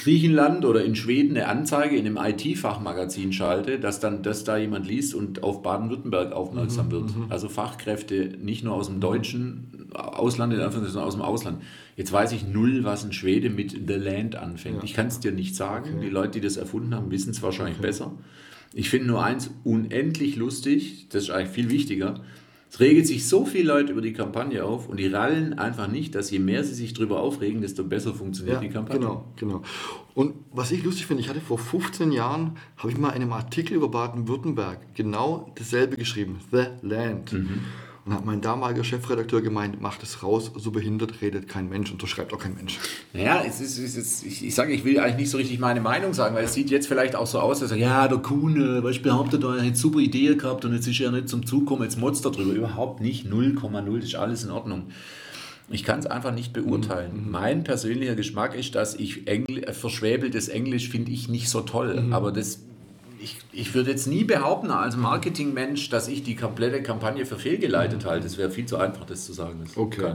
[0.00, 4.86] Griechenland oder in Schweden eine Anzeige in einem IT-Fachmagazin schalte, dass dann das da jemand
[4.86, 7.16] liest und auf Baden-Württemberg aufmerksam mhm, wird.
[7.16, 7.26] Mhm.
[7.28, 11.62] Also Fachkräfte nicht nur aus dem deutschen Ausland, in sondern aus dem Ausland.
[11.96, 14.76] Jetzt weiß ich null, was ein Schwede mit The Land anfängt.
[14.76, 14.84] Ja.
[14.84, 15.96] Ich kann es dir nicht sagen.
[15.96, 16.06] Okay.
[16.06, 17.86] Die Leute, die das erfunden haben, wissen es wahrscheinlich okay.
[17.86, 18.12] besser.
[18.72, 22.20] Ich finde nur eins unendlich lustig, das ist eigentlich viel wichtiger.
[22.70, 26.14] Es regelt sich so viele Leute über die Kampagne auf und die rallen einfach nicht,
[26.14, 29.00] dass je mehr sie sich darüber aufregen, desto besser funktioniert ja, die Kampagne.
[29.00, 29.62] Genau, genau.
[30.14, 33.32] Und was ich lustig finde, ich hatte vor 15 Jahren, habe ich mal in einem
[33.32, 37.32] Artikel über Baden-Württemberg genau dasselbe geschrieben, The Land.
[37.32, 37.60] Mhm.
[38.06, 42.00] Und hat mein damaliger Chefredakteur gemeint, macht es raus, so behindert redet kein Mensch und
[42.00, 42.78] so schreibt auch kein Mensch.
[43.12, 45.82] Naja, es ist, es ist, ich, ich sage, ich will eigentlich nicht so richtig meine
[45.82, 48.56] Meinung sagen, weil es sieht jetzt vielleicht auch so aus, dass er, ja, der Kuhn,
[48.56, 51.44] äh, weil ich behaupte, er hat super Idee gehabt und jetzt ist er nicht zum
[51.44, 52.54] Zug gekommen, jetzt motzt er drüber.
[52.54, 54.84] Überhaupt nicht, 0,0, das ist alles in Ordnung.
[55.68, 57.26] Ich kann es einfach nicht beurteilen.
[57.26, 57.30] Mhm.
[57.30, 62.00] Mein persönlicher Geschmack ist, dass ich Engl verschwäbeltes Englisch finde ich nicht so toll.
[62.00, 62.12] Mhm.
[62.12, 62.60] Aber das
[63.22, 68.04] ich, ich würde jetzt nie behaupten als Marketingmensch, dass ich die komplette Kampagne für fehlgeleitet
[68.04, 68.24] halte.
[68.24, 69.60] Das wäre viel zu einfach, das zu sagen.
[69.64, 70.14] Das okay.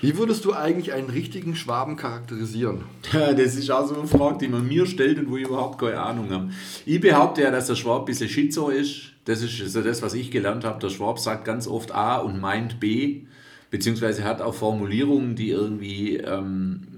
[0.00, 2.84] Wie würdest du eigentlich einen richtigen Schwaben charakterisieren?
[3.12, 6.00] das ist auch so eine Frage, die man mir stellt und wo ich überhaupt keine
[6.00, 6.50] Ahnung habe.
[6.84, 9.12] Ich behaupte ja, dass der Schwab ein bisschen schizo ist.
[9.24, 10.80] Das ist so das, was ich gelernt habe.
[10.80, 13.22] Der Schwab sagt ganz oft A und meint B,
[13.70, 16.80] beziehungsweise hat auch Formulierungen, die irgendwie ähm,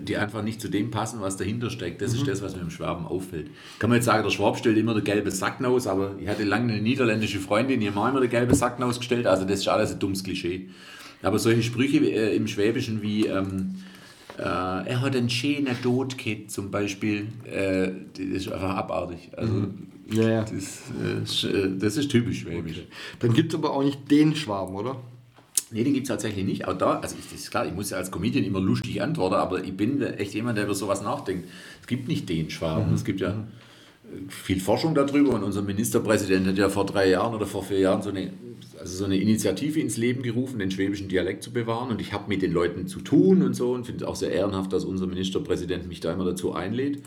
[0.00, 2.02] die einfach nicht zu dem passen, was dahinter steckt.
[2.02, 2.18] Das mhm.
[2.18, 3.50] ist das, was mir im Schwaben auffällt.
[3.78, 6.72] Kann man jetzt sagen, der Schwab stellt immer der gelbe Sacknaus, aber ich hatte lange
[6.72, 9.98] eine niederländische Freundin, die hat immer der gelbe Sacknaus gestellt, also das ist alles ein
[9.98, 10.68] dummes Klischee.
[11.22, 13.76] Aber solche Sprüche äh, im Schwäbischen wie ähm,
[14.38, 16.16] äh, er hat einen schönen Tod
[16.48, 19.30] zum Beispiel, äh, das ist einfach abartig.
[19.36, 19.86] Also, mhm.
[20.10, 20.40] ja, ja.
[20.42, 22.78] Das, äh, das, ist typisch schwäbisch.
[22.78, 22.86] Okay.
[23.20, 25.00] Dann gibt es aber auch nicht den Schwaben, oder?
[25.70, 26.68] Nee, den gibt es tatsächlich nicht.
[26.68, 29.34] Auch da, also ich, das ist klar, ich muss ja als Comedian immer lustig antworten,
[29.34, 31.48] aber ich bin echt jemand, der über sowas nachdenkt.
[31.80, 32.88] Es gibt nicht den Schwaben.
[32.88, 32.94] Mhm.
[32.94, 33.44] Es gibt ja
[34.28, 38.02] viel Forschung darüber und unser Ministerpräsident hat ja vor drei Jahren oder vor vier Jahren
[38.02, 38.32] so eine,
[38.78, 41.90] also so eine Initiative ins Leben gerufen, den schwäbischen Dialekt zu bewahren.
[41.90, 44.30] Und ich habe mit den Leuten zu tun und so und finde es auch sehr
[44.30, 47.02] ehrenhaft, dass unser Ministerpräsident mich da immer dazu einlädt.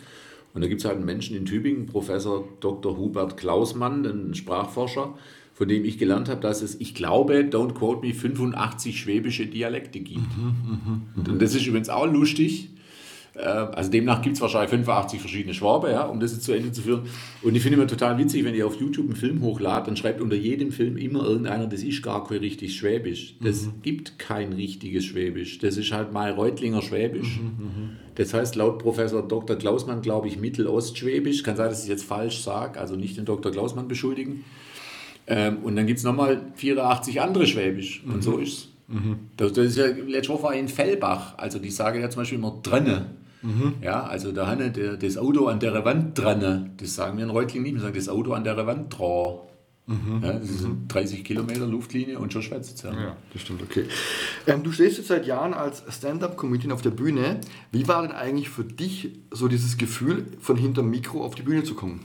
[0.53, 2.97] Und da gibt es halt einen Menschen in Tübingen, Professor Dr.
[2.97, 5.13] Hubert Klausmann, ein Sprachforscher,
[5.59, 9.99] von dem ich gelernt habe, dass es, ich glaube, don't quote me, 85 schwäbische Dialekte
[9.99, 10.37] gibt.
[10.37, 11.31] Mhm, mh, mh.
[11.31, 12.69] Und das ist übrigens auch lustig.
[13.35, 16.71] Äh, also demnach gibt es wahrscheinlich 85 verschiedene Schwabe, ja, um das jetzt zu Ende
[16.71, 17.01] zu führen.
[17.41, 20.21] Und ich finde immer total witzig, wenn ihr auf YouTube einen Film hochladet, dann schreibt
[20.21, 23.35] unter jedem Film immer irgendeiner, das ist gar kein richtig Schwäbisch.
[23.41, 23.81] Das mhm.
[23.81, 25.59] gibt kein richtiges Schwäbisch.
[25.59, 27.37] Das ist halt mal Reutlinger Schwäbisch.
[27.37, 29.57] Mhm, mhm, das heißt laut Professor Dr.
[29.57, 31.43] Klausmann, glaube ich, Mittelostschwäbisch.
[31.43, 33.51] Kann sein, dass ich jetzt falsch sage, also nicht den Dr.
[33.51, 34.45] Klausmann beschuldigen.
[35.29, 38.03] Ähm, und dann gibt es nochmal 84 andere Schwäbisch.
[38.05, 38.21] Und mhm.
[38.21, 38.67] so ist es.
[38.87, 39.19] Mhm.
[39.37, 42.39] Das, das, ist ja, letzte Woche war in Fellbach, also die sagen ja zum Beispiel
[42.39, 43.11] immer drinne.
[43.43, 43.75] Mhm.
[43.81, 46.71] Ja, also da hat der, das Auto an der Wand dran.
[46.77, 49.35] Das sagen wir in Reutling nicht, wir sagen das Auto an der Wand dran.
[49.85, 50.21] Mhm.
[50.23, 52.91] Ja, das sind 30 Kilometer Luftlinie und schon schwätzt ja.
[52.91, 53.85] ja, das stimmt, okay.
[54.45, 57.39] Ähm, du stehst jetzt seit Jahren als Stand-Up-Comedian auf der Bühne.
[57.71, 61.63] Wie war denn eigentlich für dich so dieses Gefühl, von hinterm Mikro auf die Bühne
[61.63, 62.01] zu kommen?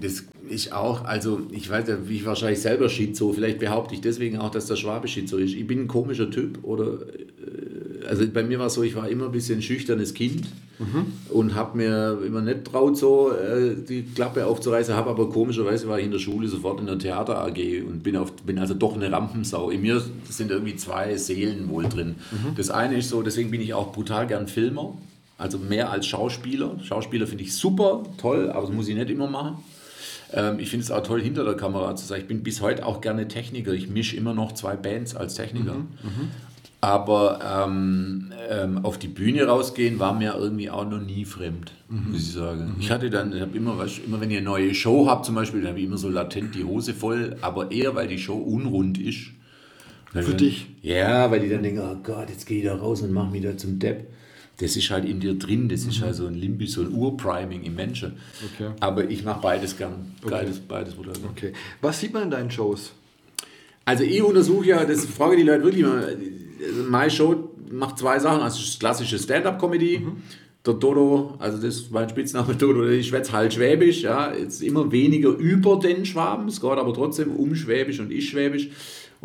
[0.00, 4.00] Das ist auch, also ich weiß ja, wie ich wahrscheinlich selber Schizo, vielleicht behaupte ich
[4.00, 5.54] deswegen auch, dass der Schwabe Schizo ist.
[5.54, 9.08] Ich bin ein komischer Typ oder, äh, also bei mir war es so, ich war
[9.08, 10.46] immer ein bisschen schüchternes Kind
[10.78, 11.06] mhm.
[11.30, 15.98] und habe mir immer nicht traut, so äh, die Klappe aufzureißen, habe aber komischerweise war
[15.98, 18.94] ich in der Schule sofort in der Theater AG und bin, auf, bin also doch
[18.94, 19.70] eine Rampensau.
[19.70, 22.14] In mir sind irgendwie zwei Seelen wohl drin.
[22.30, 22.54] Mhm.
[22.56, 24.96] Das eine ist so, deswegen bin ich auch brutal gern Filmer.
[25.38, 26.76] Also mehr als Schauspieler.
[26.82, 29.58] Schauspieler finde ich super, toll, aber das muss ich nicht immer machen.
[30.32, 32.22] Ähm, ich finde es auch toll, hinter der Kamera zu sein.
[32.22, 33.72] Ich bin bis heute auch gerne Techniker.
[33.72, 35.74] Ich mische immer noch zwei Bands als Techniker.
[35.74, 36.28] Mhm, mhm.
[36.80, 42.12] Aber ähm, ähm, auf die Bühne rausgehen war mir irgendwie auch noch nie fremd, mhm.
[42.12, 42.74] muss ich sagen.
[42.74, 42.80] Mhm.
[42.80, 45.34] Ich hatte dann, ich habe immer, weißt, immer wenn ihr eine neue Show habt zum
[45.34, 48.36] Beispiel, dann habe ich immer so latent die Hose voll, aber eher, weil die Show
[48.36, 49.32] unrund ist.
[50.12, 50.66] Für dann, dich?
[50.82, 53.42] Ja, weil die dann denken, oh Gott, jetzt gehe ich da raus und mache mich
[53.42, 54.06] da zum Depp
[54.58, 55.90] das ist halt in dir drin, das mhm.
[55.90, 58.14] ist halt so ein Limbus, so ein Urpriming im Menschen.
[58.54, 58.70] Okay.
[58.80, 60.14] Aber ich mache beides gern.
[60.22, 60.30] Okay.
[60.30, 60.94] Beides, beides
[61.30, 61.52] okay.
[61.80, 62.92] Was sieht man in deinen Shows?
[63.84, 66.16] Also ich untersuche ja, das frage die Leute wirklich mal,
[66.66, 70.22] also meine Show macht zwei Sachen, also das klassische Stand-up-Comedy, mhm.
[70.66, 74.90] der Dodo, also das ist mein Spitzname Dodo, ich schwätze halt Schwäbisch, ja, jetzt immer
[74.90, 78.70] weniger über den Schwaben, es geht aber trotzdem um Schwäbisch und ich Schwäbisch.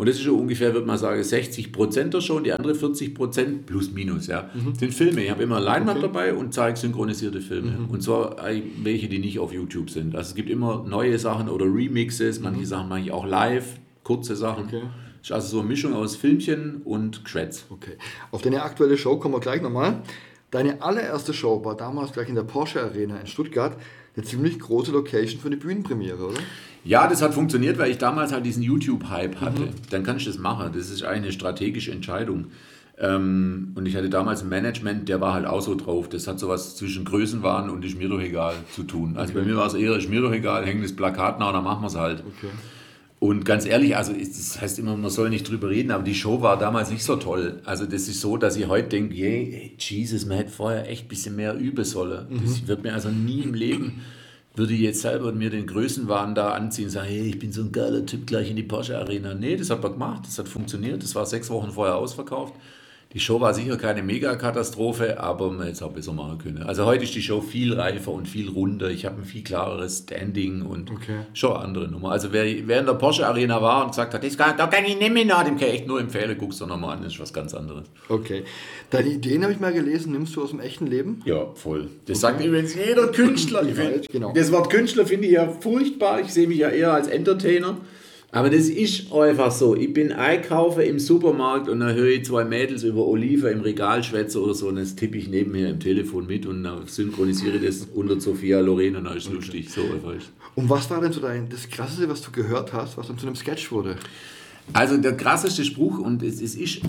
[0.01, 2.73] Und das ist schon ungefähr, würde man sagen, 60 Prozent der Show und die andere
[2.73, 4.73] 40 Prozent plus minus, ja, mhm.
[4.73, 5.23] sind Filme.
[5.23, 6.07] Ich habe immer Leinwand okay.
[6.07, 7.69] dabei und zeige synchronisierte Filme.
[7.69, 7.85] Mhm.
[7.91, 8.37] Und zwar
[8.81, 10.15] welche, die nicht auf YouTube sind.
[10.15, 12.65] Also es gibt immer neue Sachen oder Remixes, manche mhm.
[12.65, 14.65] Sachen mache ich auch live, kurze Sachen.
[14.65, 14.81] Okay.
[15.19, 17.67] Das ist also so eine Mischung aus Filmchen und Geschwätz.
[17.69, 17.99] Okay.
[18.31, 20.01] Auf deine aktuelle Show kommen wir gleich nochmal.
[20.49, 23.77] Deine allererste Show war damals gleich in der Porsche Arena in Stuttgart.
[24.15, 26.39] Eine ziemlich große Location für eine Bühnenpremiere, oder?
[26.83, 29.61] Ja, das hat funktioniert, weil ich damals halt diesen YouTube-Hype hatte.
[29.61, 29.69] Mhm.
[29.89, 30.71] Dann kann ich das machen.
[30.73, 32.47] Das ist eine strategische Entscheidung.
[32.97, 36.09] Ähm, und ich hatte damals ein Management, der war halt auch so drauf.
[36.09, 39.15] Das hat sowas zwischen Größenwahn und ist mir doch egal zu tun.
[39.15, 39.41] Also okay.
[39.41, 41.63] bei mir war es eher, ist mir doch egal, hängen das Plakat nach und dann
[41.63, 42.19] machen wir es halt.
[42.19, 42.51] Okay.
[43.21, 46.41] Und ganz ehrlich, also das heißt immer, man soll nicht drüber reden, aber die Show
[46.41, 47.61] war damals nicht so toll.
[47.65, 51.07] Also das ist so, dass ich heute denke, hey, Jesus, man hätte vorher echt ein
[51.07, 52.25] bisschen mehr üben sollen.
[52.29, 52.41] Mhm.
[52.43, 54.01] Das wird mir also nie im Leben
[54.55, 57.61] würde ich jetzt selber mir den Größenwahn da anziehen und sagen, hey, ich bin so
[57.61, 59.33] ein geiler Typ gleich in die Porsche Arena.
[59.33, 62.53] Nee, das hat man gemacht, das hat funktioniert, das war sechs Wochen vorher ausverkauft.
[63.13, 66.63] Die Show war sicher keine Megakatastrophe, aber man hätte es auch besser machen können.
[66.63, 68.89] Also heute ist die Show viel reifer und viel runder.
[68.89, 71.19] Ich habe ein viel klareres Standing und Okay.
[71.33, 72.11] schon eine andere Nummer.
[72.11, 74.85] Also wer, wer in der Porsche Arena war und gesagt hat, das kann, da kann
[74.85, 77.13] ich nicht mehr nach, dem kann ich echt nur empfehlen, guckst du nochmal an, das
[77.13, 77.83] ist was ganz anderes.
[78.07, 78.43] Okay.
[78.89, 81.21] Deine Ideen habe ich mal gelesen, nimmst du aus dem echten Leben?
[81.25, 81.89] Ja, voll.
[82.05, 83.63] Das sagt übrigens jeder Künstler.
[83.65, 84.31] Find, Genau.
[84.33, 86.21] Das Wort Künstler finde ich ja furchtbar.
[86.21, 87.77] Ich sehe mich ja eher als Entertainer.
[88.33, 89.75] Aber das ist einfach so.
[89.75, 94.03] Ich bin einkaufen im Supermarkt und dann höre ich zwei Mädels über Olive im Regal
[94.03, 97.87] schwätzen oder so und das tippe ich nebenher im Telefon mit und dann synchronisiere das
[97.93, 99.69] unter Sophia Loren und dann ist es lustig.
[99.69, 100.13] So einfach
[100.55, 103.27] Und was war denn so dein, das Krasseste, was du gehört hast, was dann zu
[103.27, 103.97] einem Sketch wurde?
[104.73, 106.81] Also der krasseste Spruch, und es, es ist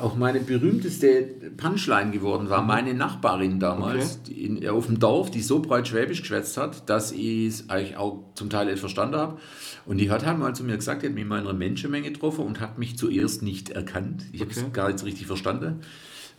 [0.00, 1.22] auch meine berühmteste
[1.56, 6.20] Punchline geworden, war meine Nachbarin damals die in, auf dem Dorf, die so breit Schwäbisch
[6.20, 9.38] geschwätzt hat, dass ich es eigentlich auch zum Teil nicht verstanden habe.
[9.84, 12.10] Und die hat halt mal zu mir gesagt, die hat mich mal in einer Menschenmenge
[12.12, 14.24] getroffen und hat mich zuerst nicht erkannt.
[14.32, 14.70] Ich habe es Okay.
[14.72, 15.80] gar nicht so richtig verstanden.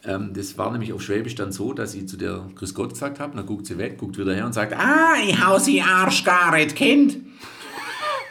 [0.06, 3.20] Ähm, das war nämlich auf Schwäbisch dann so, dass ich zu der Grüß Gott gesagt
[3.20, 6.24] habe, dann guckt sie weg, guckt wieder her und sagt, ah, ich hau sie Arsch
[6.24, 7.18] gar nicht kennt.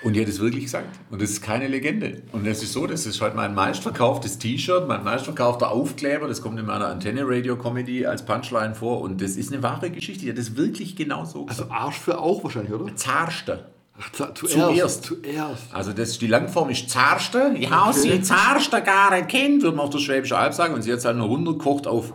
[0.04, 0.98] Und die hat es wirklich gesagt.
[1.10, 2.22] Und das ist keine Legende.
[2.32, 6.28] Und es ist so, das ist halt mein meistverkauftes T-Shirt, mein meistverkaufter Aufkleber.
[6.28, 9.00] Das kommt in meiner Antenne-Radio-Comedy als Punchline vor.
[9.00, 10.24] Und das ist eine wahre Geschichte.
[10.24, 11.70] Die hat das wirklich genau so gesagt.
[11.70, 12.94] Also Arsch für auch wahrscheinlich, oder?
[12.94, 13.66] Zarste.
[13.98, 15.04] Ach, Zuerst.
[15.04, 15.72] Zuerst.
[15.72, 17.54] Also das die Langform ist Zarste.
[17.56, 20.74] Ich hau sie Zarste gar nicht kennt, würde man auf der Schwäbische Alb sagen.
[20.74, 22.12] Und sie hat es halt noch runtergekocht auf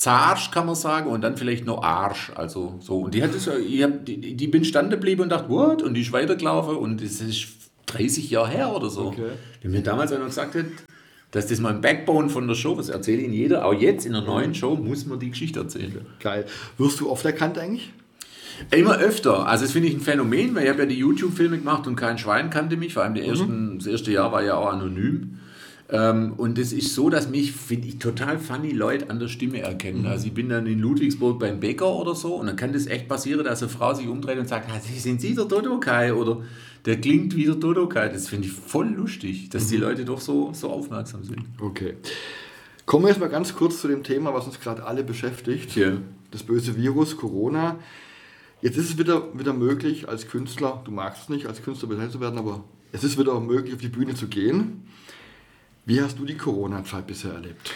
[0.00, 2.32] Zarsch, kann man sagen, und dann vielleicht noch Arsch.
[2.34, 3.00] Also so.
[3.00, 5.82] Und die hat das, ich hab, die, die bin standen geblieben und dachte, what?
[5.82, 7.48] Und die ist weitergelaufen und das ist
[7.84, 9.08] 30 Jahre her oder so.
[9.08, 9.32] Okay.
[9.62, 10.64] Die mir damals einer gesagt hat,
[11.32, 14.12] dass das mal ein Backbone von der Show, das erzähle Ihnen jeder, auch jetzt in
[14.12, 16.06] der neuen Show muss man die Geschichte erzählen.
[16.18, 16.46] Geil.
[16.78, 17.92] Wirst du oft erkannt eigentlich?
[18.70, 19.46] Immer öfter.
[19.46, 22.16] Also das finde ich ein Phänomen, weil ich habe ja die YouTube-Filme gemacht und kein
[22.16, 22.94] Schwein kannte mich.
[22.94, 25.40] Vor allem die ersten, das erste Jahr war ja auch anonym.
[25.92, 29.60] Ähm, und es ist so, dass mich, finde ich, total funny Leute an der Stimme
[29.60, 30.06] erkennen.
[30.06, 33.08] Also ich bin dann in Ludwigsburg beim Bäcker oder so und dann kann das echt
[33.08, 36.12] passieren, dass eine Frau sich umdreht und sagt, sind Sie der Dodokai?
[36.12, 36.42] Oder
[36.84, 38.08] der klingt wie der Dodokai.
[38.08, 41.42] Das finde ich voll lustig, dass die Leute doch so, so aufmerksam sind.
[41.60, 41.94] Okay.
[42.86, 45.74] Kommen wir jetzt mal ganz kurz zu dem Thema, was uns gerade alle beschäftigt.
[45.74, 45.92] Ja.
[46.30, 47.78] Das böse Virus, Corona.
[48.62, 52.12] Jetzt ist es wieder, wieder möglich, als Künstler, du magst es nicht, als Künstler bezeichnet
[52.12, 54.82] zu werden, aber es ist wieder möglich, auf die Bühne zu gehen.
[55.86, 57.72] Wie hast du die Corona-Zeit bisher erlebt?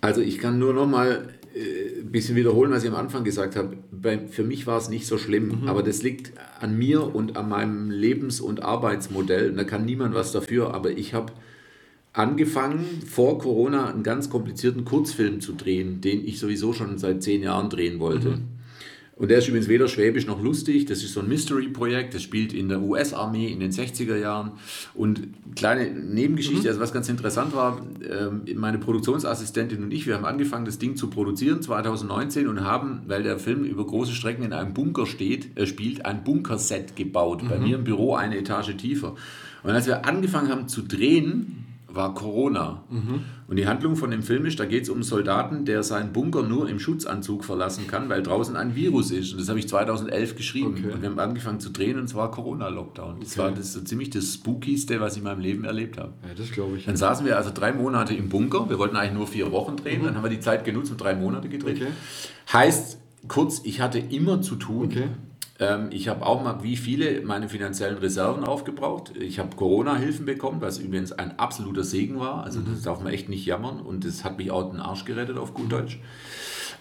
[0.00, 3.56] Also ich kann nur noch mal äh, ein bisschen wiederholen, was ich am Anfang gesagt
[3.56, 3.76] habe.
[3.90, 7.48] Bei, für mich war es nicht so schlimm, aber das liegt an mir und an
[7.48, 9.50] meinem Lebens- und Arbeitsmodell.
[9.50, 10.74] Und da kann niemand was dafür.
[10.74, 11.32] Aber ich habe
[12.12, 17.42] angefangen, vor Corona einen ganz komplizierten Kurzfilm zu drehen, den ich sowieso schon seit zehn
[17.42, 18.38] Jahren drehen wollte.
[19.20, 20.86] Und der ist übrigens weder schwäbisch noch lustig.
[20.86, 22.14] Das ist so ein Mystery-Projekt.
[22.14, 24.52] Das spielt in der US-Armee in den 60er Jahren.
[24.94, 30.24] Und kleine Nebengeschichte, also was ganz interessant war, ähm, meine Produktionsassistentin und ich, wir haben
[30.24, 34.54] angefangen, das Ding zu produzieren 2019 und haben, weil der Film über große Strecken in
[34.54, 37.42] einem Bunker steht, er spielt, ein Bunkerset gebaut.
[37.46, 39.16] Bei mir im Büro eine Etage tiefer.
[39.62, 42.84] Und als wir angefangen haben zu drehen, war Corona.
[43.46, 46.12] Und die Handlung von dem Film ist, da geht es um einen Soldaten, der seinen
[46.12, 49.32] Bunker nur im Schutzanzug verlassen kann, weil draußen ein Virus ist.
[49.32, 50.74] Und das habe ich 2011 geschrieben.
[50.78, 50.92] Okay.
[50.92, 53.20] Und wir haben angefangen zu drehen und es war Corona-Lockdown.
[53.20, 56.12] Das war das so ziemlich das Spookigste, was ich in meinem Leben erlebt habe.
[56.22, 56.86] Ja, das glaube ich.
[56.86, 58.68] Dann saßen wir also drei Monate im Bunker.
[58.68, 60.04] Wir wollten eigentlich nur vier Wochen drehen.
[60.04, 61.76] Dann haben wir die Zeit genutzt und drei Monate gedreht.
[61.76, 61.90] Okay.
[62.52, 62.98] Heißt,
[63.28, 64.86] kurz, ich hatte immer zu tun.
[64.86, 65.08] Okay.
[65.60, 69.12] Ähm, ich habe auch mal, wie viele, meine finanziellen Reserven aufgebraucht.
[69.16, 72.42] Ich habe Corona-Hilfen bekommen, was übrigens ein absoluter Segen war.
[72.42, 73.80] Also das darf man echt nicht jammern.
[73.80, 76.00] Und das hat mich auch den Arsch gerettet, auf gut Deutsch.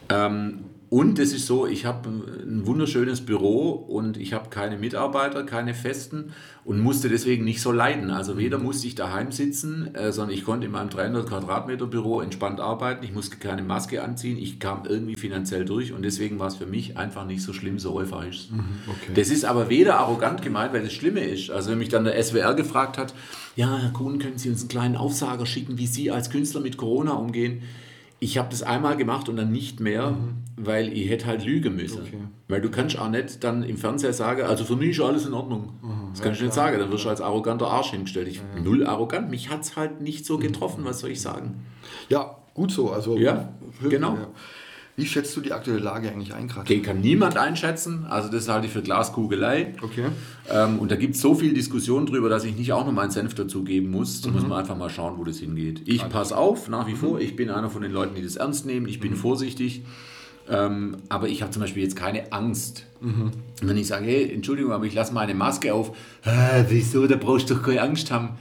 [0.08, 5.44] Ähm, und es ist so, ich habe ein wunderschönes Büro und ich habe keine Mitarbeiter,
[5.44, 6.34] keine Festen
[6.66, 8.10] und musste deswegen nicht so leiden.
[8.10, 12.22] Also weder musste ich daheim sitzen, äh, sondern ich konnte in meinem 300 Quadratmeter Büro
[12.22, 13.06] entspannt arbeiten.
[13.06, 14.40] Ich musste keine Maske anziehen.
[14.40, 17.78] Ich kam irgendwie finanziell durch und deswegen war es für mich einfach nicht so schlimm,
[17.78, 18.48] so euphorisch.
[18.88, 19.12] okay.
[19.14, 21.52] Das ist aber weder arrogant gemeint, weil das Schlimme ist.
[21.52, 23.14] Also wenn mich dann der SWR gefragt hat,
[23.56, 26.78] ja, Herr Kuhn, können Sie uns einen kleinen Aufsager schicken, wie Sie als Künstler mit
[26.78, 27.62] Corona umgehen?
[28.22, 30.18] Ich habe das einmal gemacht und dann nicht mehr,
[30.58, 32.02] weil ich hätte halt lügen müssen.
[32.02, 32.18] Okay.
[32.50, 35.34] Weil du kannst auch nicht dann im Fernseher sagen, also für mich ist alles in
[35.34, 35.74] Ordnung.
[36.12, 38.28] Das kann ich nicht sagen, dann wirst du als arroganter Arsch hingestellt.
[38.28, 41.66] Ich bin null arrogant, mich hat es halt nicht so getroffen, was soll ich sagen?
[42.10, 42.92] Ja, gut so.
[42.92, 43.54] Also, Ja,
[43.88, 44.18] genau.
[45.00, 46.62] Wie schätzt du die aktuelle Lage eigentlich ein gerade?
[46.62, 49.74] Okay, kann niemand einschätzen, also das halte ich für Glaskugelei.
[49.82, 50.06] Okay.
[50.50, 53.12] Ähm, und da gibt es so viel Diskussion drüber, dass ich nicht auch noch meinen
[53.12, 54.22] Senf dazugeben muss.
[54.22, 55.82] Da muss man einfach mal schauen, wo das hingeht.
[55.86, 57.20] Ich passe auf, nach wie vor.
[57.20, 58.88] Ich bin einer von den Leuten, die das ernst nehmen.
[58.88, 59.84] Ich bin vorsichtig.
[60.50, 62.86] Ähm, aber ich habe zum Beispiel jetzt keine Angst.
[63.62, 65.96] Wenn ich sage, hey, Entschuldigung, aber ich lasse meine Maske auf.
[66.26, 68.32] "Ah, wieso, da brauchst du doch keine Angst haben.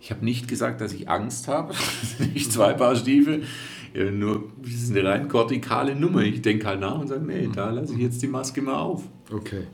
[0.00, 1.74] Ich habe nicht gesagt, dass ich Angst habe.
[2.34, 3.42] nicht zwei Paar Stiefel.
[3.94, 6.22] Ja, nur, das ist eine rein kortikale Nummer.
[6.22, 9.04] Ich denke halt nach und sage, nee, da lasse ich jetzt die Maske mal auf.
[9.32, 9.64] Okay.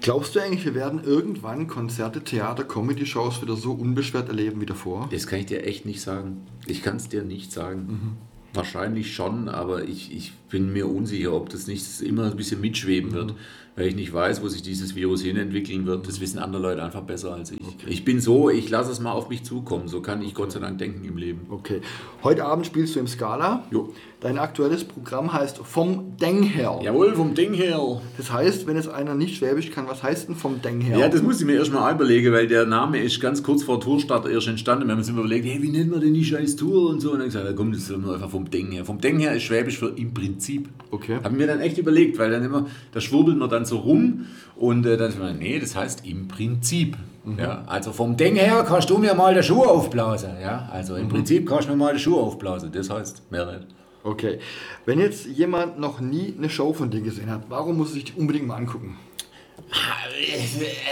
[0.00, 5.08] Glaubst du eigentlich, wir werden irgendwann Konzerte, Theater, Comedy-Shows wieder so unbeschwert erleben wie davor?
[5.10, 6.46] Das kann ich dir echt nicht sagen.
[6.66, 7.80] Ich kann es dir nicht sagen.
[7.80, 8.16] Mhm.
[8.54, 13.12] Wahrscheinlich schon, aber ich, ich bin mir unsicher, ob das nicht immer ein bisschen mitschweben
[13.12, 13.32] wird.
[13.32, 13.36] Mhm
[13.74, 16.06] weil ich nicht weiß, wo sich dieses Virus hin entwickeln wird.
[16.06, 17.60] Das wissen andere Leute einfach besser als ich.
[17.60, 17.86] Okay.
[17.86, 19.88] Ich bin so, ich lasse es mal auf mich zukommen.
[19.88, 21.46] So kann ich Gott sei Dank denken im Leben.
[21.48, 21.80] Okay.
[22.22, 23.64] Heute Abend spielst du im Scala.
[23.70, 23.92] Jo.
[24.20, 26.78] Dein aktuelles Programm heißt Vom Deng her.
[26.82, 28.00] Jawohl, vom Deng her.
[28.16, 30.98] Das heißt, wenn es einer nicht Schwäbisch kann, was heißt denn vom Deng her?
[30.98, 34.28] Ja, das muss ich mir erstmal überlegen, weil der Name ist ganz kurz vor Tourstart
[34.28, 34.86] erst entstanden.
[34.86, 37.12] Wir haben uns immer überlegt, hey, wie nennt man denn die scheiß Tour und so.
[37.12, 38.84] Und dann gesagt, ja, komm, das ist einfach vom Deng her.
[38.84, 40.41] Vom Deng her ist Schwäbisch für im Prinzip.
[40.90, 41.18] Okay.
[41.22, 44.26] Haben wir dann echt überlegt, weil dann immer, da schwurbelt man dann so rum
[44.56, 46.96] und äh, dann ist man, nee, das heißt im Prinzip.
[47.24, 47.38] Mhm.
[47.38, 50.32] Ja, also vom Ding her kannst du mir mal die Schuhe aufblasen.
[50.40, 51.10] Ja, also im mhm.
[51.10, 52.72] Prinzip kannst du mir mal die Schuhe aufblasen.
[52.72, 53.66] Das heißt mehr nicht.
[54.04, 54.38] Okay.
[54.84, 58.12] Wenn jetzt jemand noch nie eine Show von dir gesehen hat, warum muss sich die
[58.14, 58.96] unbedingt mal angucken?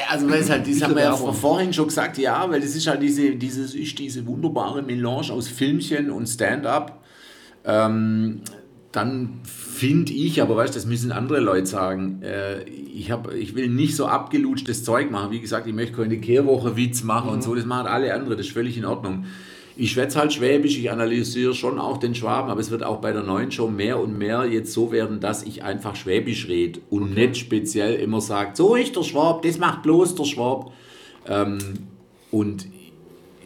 [0.08, 2.86] Also weil es halt, das haben wir ja vorhin schon gesagt, ja, weil das ist
[2.86, 7.02] halt diese, dieses, ist diese wunderbare Melange aus Filmchen und Stand-up.
[7.64, 8.40] Ähm,
[8.92, 13.55] dann finde ich, aber weißt du, das müssen andere Leute sagen, äh, ich, hab, ich
[13.55, 15.31] will nicht so abgelutschtes Zeug machen.
[15.31, 17.35] Wie gesagt, ich möchte keine Kehrwoche Witz machen mhm.
[17.35, 19.26] und so, das machen alle andere, das ist völlig in Ordnung.
[19.76, 23.12] Ich schwätze halt Schwäbisch, ich analysiere schon auch den Schwaben, aber es wird auch bei
[23.12, 27.12] der neuen Show mehr und mehr jetzt so werden, dass ich einfach Schwäbisch rede und
[27.12, 27.29] okay.
[27.29, 30.72] nicht speziell immer sage, so ist der Schwab, das macht bloß der Schwab.
[31.26, 31.59] Ähm,
[32.31, 32.66] und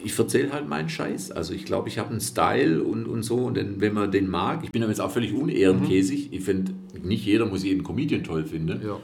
[0.05, 1.31] ich erzähle halt meinen Scheiß.
[1.31, 3.37] Also ich glaube, ich habe einen Style und, und so.
[3.37, 6.29] Und wenn man den mag, ich bin aber jetzt auch völlig unehrenkäsig.
[6.29, 6.37] Mhm.
[6.37, 8.79] Ich finde, nicht jeder muss jeden Comedian toll finden.
[8.85, 8.99] Ja.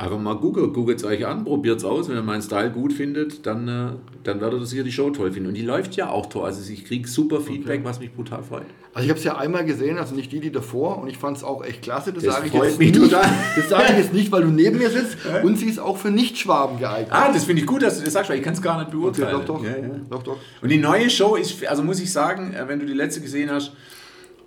[0.00, 2.08] Einfach mal gucken, guckt es euch an, probiert es aus.
[2.08, 3.88] Wenn ihr meinen Style gut findet, dann, äh,
[4.24, 5.50] dann werdet ihr sicher die Show toll finden.
[5.50, 6.46] Und die läuft ja auch toll.
[6.46, 7.84] Also ich kriege super Feedback, okay.
[7.84, 8.62] was mich brutal freut.
[8.94, 11.02] Also ich habe es ja einmal gesehen, also nicht die, die davor.
[11.02, 12.14] Und ich fand es auch echt klasse.
[12.14, 13.12] Das, das sage ich jetzt nicht.
[13.12, 15.18] Das sage ich jetzt nicht, weil du neben mir sitzt.
[15.42, 17.10] und sie ist auch für Nicht-Schwaben geeignet.
[17.10, 18.92] Ah, das finde ich gut, dass du das sagst, weil ich kann es gar nicht
[18.92, 19.34] beurteilen.
[19.34, 19.64] Okay, doch, doch.
[19.64, 19.88] Ja, ja.
[20.08, 20.38] doch, doch.
[20.62, 23.50] Und die neue Show ist, also muss ich sagen, äh, wenn du die letzte gesehen
[23.50, 23.72] hast,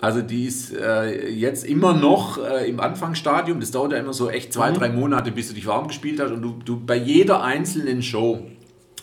[0.03, 3.61] also die ist äh, jetzt immer noch äh, im Anfangsstadium.
[3.61, 4.75] Das dauert ja immer so echt zwei, mhm.
[4.75, 6.31] drei Monate, bis du dich warm gespielt hast.
[6.31, 8.45] Und du, du bei jeder einzelnen Show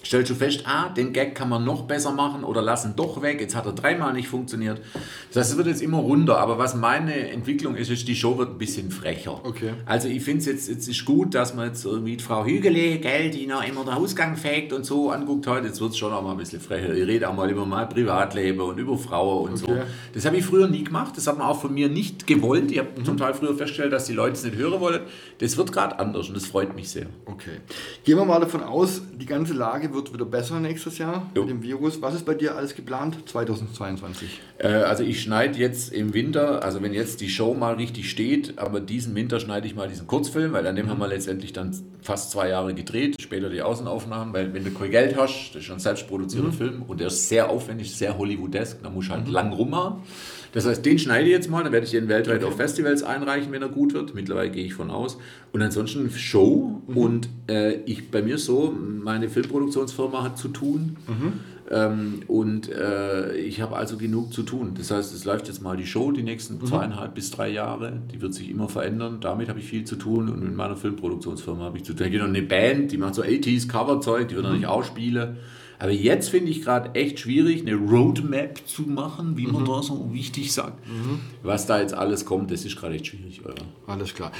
[0.04, 3.40] stellst du fest, ah, den Gag kann man noch besser machen oder lassen doch weg.
[3.40, 4.80] Jetzt hat er dreimal nicht funktioniert.
[5.28, 6.38] Das heißt, es wird jetzt immer runter.
[6.38, 9.44] Aber was meine Entwicklung ist, ist, die Show wird ein bisschen frecher.
[9.44, 9.72] Okay.
[9.86, 13.30] Also ich finde es jetzt, jetzt ist gut, dass man jetzt irgendwie Frau Hügele, gell,
[13.30, 15.66] die noch immer den Ausgang fegt und so anguckt heute.
[15.66, 16.92] Jetzt wird es schon auch mal ein bisschen frecher.
[16.94, 19.80] Ich rede auch mal über mein Privatleben und über Frauen und okay.
[19.80, 19.82] so.
[20.14, 21.16] Das habe ich früher nie gemacht.
[21.16, 22.70] Das hat man auch von mir nicht gewollt.
[22.70, 23.04] Ich habe mhm.
[23.04, 25.02] zum Teil früher festgestellt, dass die Leute es nicht hören wollen.
[25.38, 27.06] Das wird gerade anders und das freut mich sehr.
[27.26, 27.60] Okay.
[28.04, 31.42] Gehen wir mal davon aus, die ganze Lage wird wieder besser nächstes Jahr jo.
[31.42, 32.00] mit dem Virus.
[32.03, 34.40] Was ist bei dir alles geplant 2022?
[34.59, 38.59] Äh, also ich schneide jetzt im Winter, also wenn jetzt die Show mal richtig steht,
[38.59, 40.90] aber diesen Winter schneide ich mal diesen Kurzfilm, weil an dem mhm.
[40.90, 44.90] haben wir letztendlich dann fast zwei Jahre gedreht, später die Außenaufnahmen, weil wenn du kein
[44.90, 46.53] Geld hast, das ist schon ein selbstproduzierter mhm.
[46.53, 49.33] Film und der ist sehr aufwendig, sehr Hollywoodesk, da muss ich halt mhm.
[49.33, 50.03] lang rummachen.
[50.52, 53.52] Das heißt, den schneide ich jetzt mal, dann werde ich den weltweit auf Festivals einreichen,
[53.52, 54.14] wenn er gut wird.
[54.14, 55.18] Mittlerweile gehe ich von aus.
[55.52, 56.82] Und ansonsten Show.
[56.86, 56.96] Mhm.
[56.96, 60.96] Und äh, ich bei mir so, meine Filmproduktionsfirma hat zu tun.
[61.06, 61.32] Mhm.
[61.72, 64.72] Ähm, und äh, ich habe also genug zu tun.
[64.76, 66.66] Das heißt, es läuft jetzt mal die Show die nächsten mhm.
[66.66, 68.02] zweieinhalb bis drei Jahre.
[68.12, 69.18] Die wird sich immer verändern.
[69.20, 70.28] Damit habe ich viel zu tun.
[70.28, 72.00] Und mit meiner Filmproduktionsfirma habe ich zu tun.
[72.00, 74.50] Da gibt noch eine Band, die macht so 80s Coverzeug, die wird mhm.
[74.50, 75.36] noch nicht ausspielen.
[75.81, 79.66] Aber jetzt finde ich gerade echt schwierig, eine Roadmap zu machen, wie man mhm.
[79.66, 80.87] da so wichtig sagt.
[80.87, 81.21] Mhm.
[81.43, 83.43] Was da jetzt alles kommt, das ist gerade echt schwierig.
[83.45, 83.55] Oder?
[83.87, 84.31] Alles klar.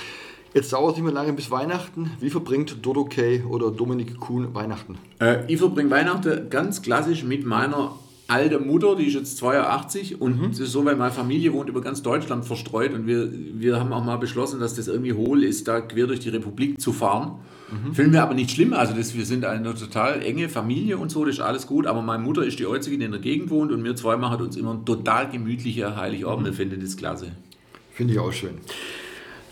[0.53, 2.11] Jetzt dauert es nicht mehr lange bis Weihnachten.
[2.21, 4.99] Wie verbringt Dodo Kay oder Dominik Kuhn Weihnachten?
[5.19, 7.95] Äh, ich verbringe Weihnachten ganz klassisch mit meiner
[8.29, 10.53] alte Mutter, die ist jetzt 82 und mhm.
[10.53, 14.19] so, weil meine Familie wohnt über ganz Deutschland verstreut und wir, wir haben auch mal
[14.19, 17.41] beschlossen, dass das irgendwie hohl ist, da quer durch die Republik zu fahren.
[17.71, 17.95] Mhm.
[17.95, 21.25] Finden wir aber nicht schlimm, also das, wir sind eine total enge Familie und so,
[21.25, 23.73] das ist alles gut, aber meine Mutter ist die einzige, die in der Gegend wohnt
[23.73, 26.47] und wir zwei machen uns immer ein total gemütlicher Heiligabend, mhm.
[26.47, 27.33] wir finden das klasse.
[27.93, 28.59] Finde ich auch schön.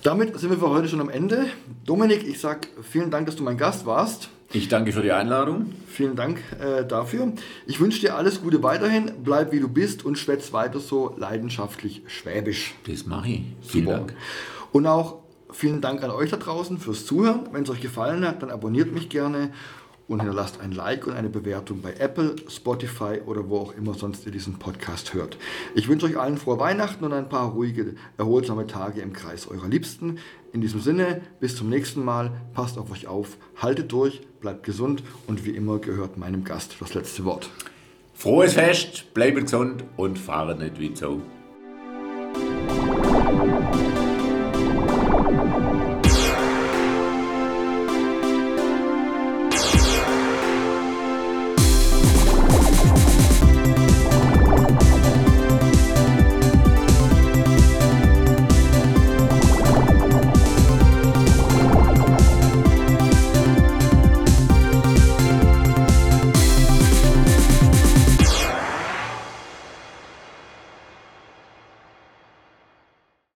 [0.03, 1.47] Damit sind wir für heute schon am Ende.
[1.85, 4.31] Dominik, ich sage vielen Dank, dass du mein Gast warst.
[4.53, 5.75] Ich danke für die Einladung.
[5.87, 7.33] Vielen Dank äh, dafür.
[7.67, 9.11] Ich wünsche dir alles Gute weiterhin.
[9.23, 12.75] Bleib wie du bist und schwätz weiter so leidenschaftlich Schwäbisch.
[12.87, 13.43] Das mache ich.
[13.61, 13.99] Vielen Super.
[13.99, 14.15] Dank.
[14.73, 15.19] Und auch
[15.51, 17.49] vielen Dank an euch da draußen fürs Zuhören.
[17.53, 19.51] Wenn es euch gefallen hat, dann abonniert mich gerne
[20.09, 24.25] und hinterlasst ein Like und eine Bewertung bei Apple, Spotify oder wo auch immer sonst
[24.27, 25.37] ihr diesen Podcast hört.
[25.75, 29.69] Ich wünsche euch allen frohe Weihnachten und ein paar ruhige, erholsame Tage im Kreis eurer
[29.69, 30.19] Liebsten.
[30.53, 35.03] In diesem Sinne, bis zum nächsten Mal, passt auf euch auf, haltet durch, bleibt gesund
[35.27, 37.51] und wie immer gehört meinem Gast das letzte Wort.
[38.15, 41.21] Frohes Fest, bleibt gesund und fahrt nicht wie so.